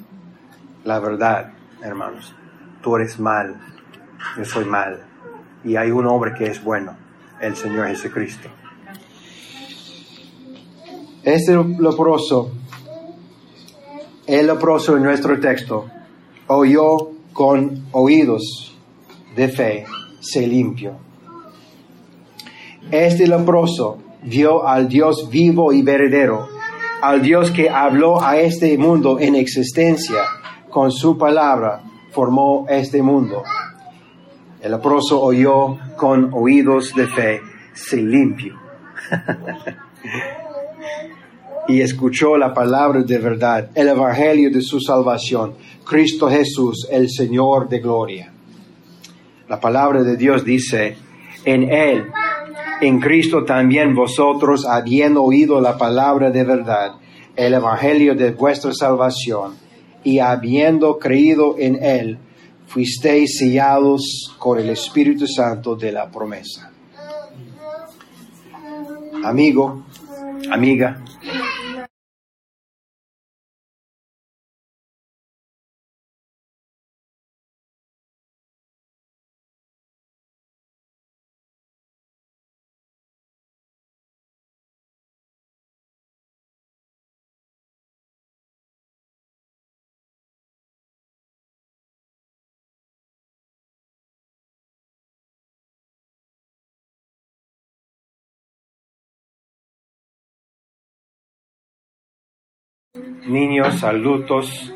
la 0.84 1.00
verdad, 1.00 1.52
hermanos. 1.82 2.34
Tú 2.82 2.96
eres 2.96 3.20
mal, 3.20 3.56
yo 4.38 4.46
soy 4.46 4.66
mal. 4.66 5.09
Y 5.64 5.76
hay 5.76 5.92
un 5.92 6.08
hombre 6.08 6.34
que 6.38 6.48
es 6.48 6.64
bueno, 6.64 6.96
el 7.42 7.56
Señor 7.56 7.88
Jesucristo. 7.88 8.50
Este 11.24 11.54
leproso, 11.54 12.52
el 14.26 14.48
leproso 14.48 14.96
en 14.96 15.04
nuestro 15.04 15.40
texto, 15.40 15.86
oyó 16.48 17.12
con 17.34 17.86
oídos 17.92 18.78
de 19.36 19.50
fe, 19.50 19.86
se 20.22 20.48
limpió. 20.48 20.94
Este 22.92 23.28
leproso 23.28 24.00
vio 24.24 24.68
al 24.68 24.88
Dios 24.88 25.30
vivo 25.30 25.72
y 25.74 25.82
verdadero, 25.82 26.48
al 27.02 27.22
Dios 27.22 27.52
que 27.52 27.70
habló 27.70 28.22
a 28.22 28.38
este 28.38 28.78
mundo 28.78 29.20
en 29.20 29.36
existencia 29.36 30.24
con 30.70 30.92
su 30.92 31.18
palabra, 31.18 31.84
formó 32.12 32.66
este 32.70 33.02
mundo. 33.02 33.44
El 34.62 34.72
leproso 34.72 35.22
oyó 35.22 35.78
con 35.96 36.32
oídos 36.34 36.94
de 36.94 37.08
fe, 37.08 37.42
se 37.74 37.98
limpió. 37.98 38.56
y 41.70 41.82
escuchó 41.82 42.36
la 42.36 42.54
palabra 42.54 43.04
de 43.04 43.18
verdad, 43.20 43.70
el 43.76 43.90
evangelio 43.90 44.50
de 44.50 44.62
su 44.62 44.80
salvación, 44.80 45.54
Cristo 45.86 46.28
Jesús, 46.30 46.88
el 46.92 47.10
Señor 47.10 47.70
de 47.70 47.80
gloria. 47.80 48.34
La 49.48 49.60
palabra 49.60 50.04
de 50.04 50.18
Dios 50.18 50.44
dice, 50.44 50.98
en 51.46 51.72
Él, 51.72 52.08
en 52.82 53.00
Cristo 53.00 53.44
también 53.44 53.94
vosotros, 53.94 54.66
habiendo 54.66 55.24
oído 55.24 55.62
la 55.62 55.78
palabra 55.78 56.32
de 56.32 56.44
verdad, 56.44 56.94
el 57.36 57.54
evangelio 57.54 58.16
de 58.16 58.32
vuestra 58.32 58.74
salvación, 58.74 59.54
y 60.04 60.20
habiendo 60.20 60.98
creído 60.98 61.56
en 61.60 61.84
Él, 61.84 62.18
fuisteis 62.70 63.38
sellados 63.40 64.36
con 64.38 64.60
el 64.60 64.70
Espíritu 64.70 65.26
Santo 65.28 65.76
de 65.76 65.92
la 65.92 66.10
promesa. 66.10 66.72
Amigo, 69.24 69.86
amiga, 70.52 71.04
niños, 103.28 103.84
adultos, 103.84 104.74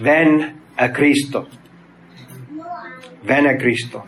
ven 0.00 0.62
a 0.76 0.92
Cristo. 0.92 1.46
Ven 3.22 3.46
a 3.46 3.56
Cristo 3.56 4.04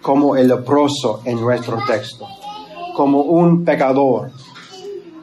como 0.00 0.36
el 0.36 0.48
leproso 0.48 1.22
en 1.24 1.40
nuestro 1.40 1.78
texto, 1.86 2.26
como 2.94 3.22
un 3.22 3.64
pecador, 3.64 4.30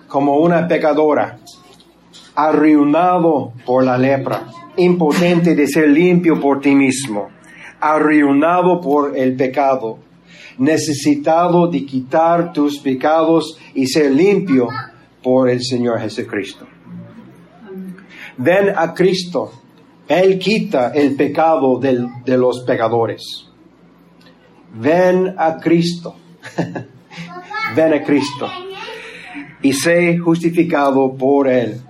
como 0.08 0.38
una 0.38 0.68
pecadora, 0.68 1.40
arruinado 2.36 3.54
por 3.66 3.84
la 3.84 3.98
lepra, 3.98 4.46
impotente 4.78 5.56
de 5.56 5.68
ser 5.68 5.90
limpio 5.90 6.40
por 6.40 6.60
ti 6.60 6.76
mismo, 6.76 7.30
arruinado 7.80 8.82
por 8.82 9.18
el 9.18 9.36
pecado, 9.36 9.98
necesitado 10.58 11.68
de 11.68 11.86
quitar 11.86 12.54
tus 12.54 12.78
pecados 12.80 13.58
y 13.74 13.88
ser 13.88 14.12
limpio 14.12 14.68
por 15.26 15.50
el 15.50 15.64
Señor 15.64 16.00
Jesucristo. 16.02 16.68
Ven 18.38 18.70
a 18.76 18.94
Cristo. 18.94 19.52
Él 20.08 20.38
quita 20.38 20.92
el 20.94 21.16
pecado 21.16 21.80
de 21.80 22.38
los 22.38 22.64
pecadores. 22.64 23.48
Ven 24.76 25.34
a 25.36 25.58
Cristo. 25.58 26.16
Ven 27.76 27.94
a 27.94 28.04
Cristo. 28.04 28.48
Y 29.64 29.74
sé 29.74 30.20
justificado 30.20 31.16
por 31.16 31.48
Él. 31.48 31.82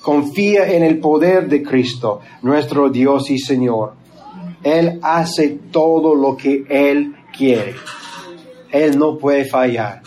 Confía 0.00 0.72
en 0.72 0.82
el 0.82 0.98
poder 0.98 1.50
de 1.50 1.62
Cristo, 1.62 2.20
nuestro 2.40 2.88
Dios 2.88 3.30
y 3.30 3.38
Señor. 3.38 3.96
Él 4.62 4.98
hace 5.02 5.58
todo 5.70 6.14
lo 6.14 6.38
que 6.38 6.64
Él 6.70 7.16
quiere. 7.36 7.74
Él 8.70 8.98
no 8.98 9.18
puede 9.18 9.44
fallar 9.44 10.00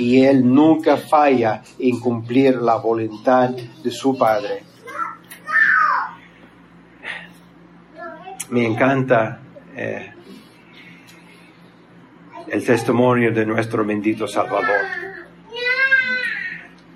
y 0.00 0.24
Él 0.24 0.52
nunca 0.52 0.96
falla 0.96 1.62
en 1.78 2.00
cumplir 2.00 2.56
la 2.56 2.76
voluntad 2.76 3.50
de 3.50 3.90
su 3.90 4.16
Padre. 4.16 4.70
me 8.50 8.66
encanta 8.66 9.40
eh, 9.76 10.12
el 12.48 12.64
testimonio 12.64 13.32
de 13.32 13.46
nuestro 13.46 13.84
bendito 13.84 14.26
Salvador. 14.26 14.86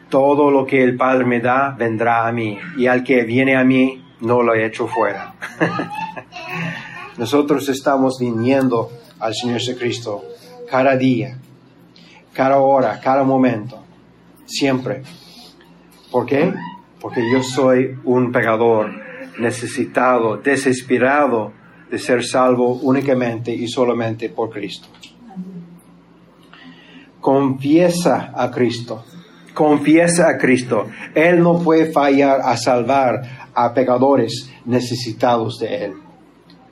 Todo 0.09 0.51
lo 0.51 0.67
que 0.67 0.83
el 0.83 0.97
Padre 0.97 1.25
me 1.25 1.41
da 1.41 1.75
vendrá 1.77 2.27
a 2.27 2.33
mí 2.33 2.59
y 2.77 2.87
al 2.87 3.03
que 3.03 3.23
viene 3.23 3.57
a 3.57 3.65
mí 3.65 4.05
no 4.21 4.43
lo 4.43 4.55
he 4.55 4.65
hecho 4.67 4.87
fuera. 4.87 5.35
Nosotros 7.19 7.69
estamos 7.69 8.19
viniendo 8.19 8.91
al 9.21 9.35
Señor 9.35 9.61
Jesucristo 9.61 10.25
cada 10.69 10.97
día, 10.97 11.39
cada 12.35 12.59
hora, 12.59 13.01
cada 13.01 13.23
momento, 13.23 13.83
siempre. 14.45 15.03
¿Por 16.11 16.27
qué? 16.27 16.53
Porque 17.01 17.23
yo 17.33 17.43
soy 17.43 17.97
un 18.05 18.33
pecador 18.33 18.91
necesitado, 19.39 20.37
desesperado 20.39 21.53
de 21.91 21.99
ser 21.99 22.25
salvo 22.25 22.75
únicamente 22.83 23.53
y 23.55 23.69
solamente 23.69 24.29
por 24.29 24.51
Cristo. 24.51 24.89
Confiesa 27.21 28.33
a 28.35 28.51
Cristo, 28.51 29.05
confiesa 29.55 30.29
a 30.29 30.37
Cristo. 30.37 30.87
Él 31.15 31.41
no 31.41 31.59
puede 31.59 31.91
fallar 31.91 32.41
a 32.43 32.57
salvar 32.57 33.23
a 33.55 33.73
pecadores 33.73 34.51
necesitados 34.67 35.59
de 35.59 35.85
Él. 35.85 35.95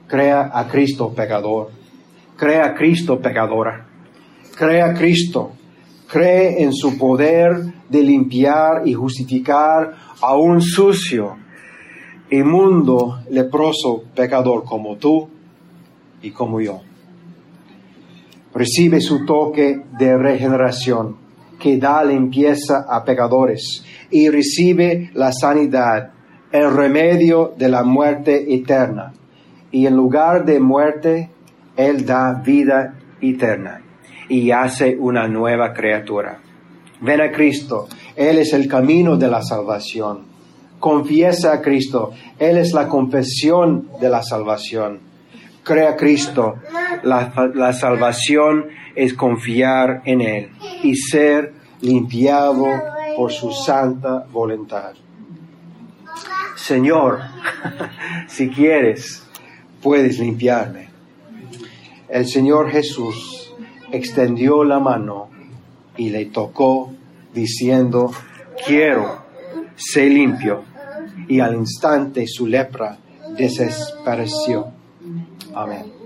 Crea 0.09 0.51
a 0.53 0.69
Cristo 0.69 1.13
pecador. 1.15 1.71
Crea 2.37 2.67
a 2.67 2.75
Cristo 2.75 3.19
pecadora. 3.19 3.91
Crea 4.55 4.91
a 4.91 4.95
Cristo. 4.95 5.53
Cree 6.07 6.63
en 6.63 6.73
su 6.75 6.99
poder 6.99 7.73
de 7.89 8.03
limpiar 8.03 8.87
y 8.87 8.93
justificar 8.93 9.95
a 10.21 10.37
un 10.37 10.61
sucio, 10.61 11.37
inmundo, 12.31 13.21
leproso 13.31 14.05
pecador 14.15 14.65
como 14.65 14.97
tú 14.97 15.29
y 16.21 16.31
como 16.31 16.61
yo. 16.61 16.81
Recibe 18.55 19.01
su 19.01 19.25
toque 19.25 19.81
de 19.99 20.19
regeneración 20.19 21.17
que 21.59 21.79
da 21.79 22.05
limpieza 22.05 22.85
a 22.87 23.05
pecadores 23.05 23.83
y 24.11 24.29
recibe 24.29 25.11
la 25.15 25.33
sanidad, 25.33 26.11
el 26.51 26.71
remedio 26.75 27.55
de 27.57 27.71
la 27.71 27.85
muerte 27.85 28.55
eterna. 28.55 29.15
Y 29.71 29.87
en 29.87 29.97
lugar 29.97 30.45
de 30.45 30.61
muerte, 30.61 31.31
Él 31.75 32.05
da 32.05 32.35
vida 32.35 32.99
eterna 33.23 33.83
y 34.33 34.51
hace 34.51 34.97
una 34.99 35.28
nueva 35.28 35.74
criatura. 35.74 36.41
Ven 37.03 37.20
a 37.20 37.30
Cristo, 37.30 37.87
Él 38.16 38.39
es 38.39 38.55
el 38.55 38.66
camino 38.66 39.18
de 39.18 39.28
la 39.28 39.43
salvación. 39.43 40.24
Confiesa 40.80 41.53
a 41.53 41.61
Cristo, 41.61 42.12
Él 42.39 42.57
es 42.57 42.72
la 42.72 42.89
confesión 42.89 43.91
de 44.01 44.09
la 44.09 44.22
salvación. 44.22 45.01
Crea 45.62 45.91
a 45.91 45.97
Cristo, 45.97 46.55
la, 47.03 47.53
la 47.55 47.74
salvación 47.74 48.68
es 48.97 49.12
confiar 49.12 50.01
en 50.07 50.22
Él 50.22 50.49
y 50.83 50.97
ser 50.97 51.53
limpiado 51.83 52.64
por 53.14 53.30
su 53.33 53.53
santa 53.53 54.24
voluntad. 54.33 54.95
Señor, 56.57 57.18
si 58.28 58.49
quieres, 58.49 59.28
puedes 59.83 60.18
limpiarme. 60.18 60.89
El 62.09 62.26
Señor 62.26 62.70
Jesús 62.70 63.43
extendió 63.93 64.64
la 64.64 64.80
mano 64.80 65.28
y 65.97 66.11
le 66.11 66.26
tocó 66.26 66.93
diciendo, 67.34 68.11
quiero, 68.66 69.22
sé 69.76 70.07
limpio. 70.07 70.64
Y 71.28 71.40
al 71.40 71.55
instante 71.55 72.26
su 72.26 72.47
lepra 72.47 72.99
desapareció. 73.36 74.68
Amén. 75.55 76.02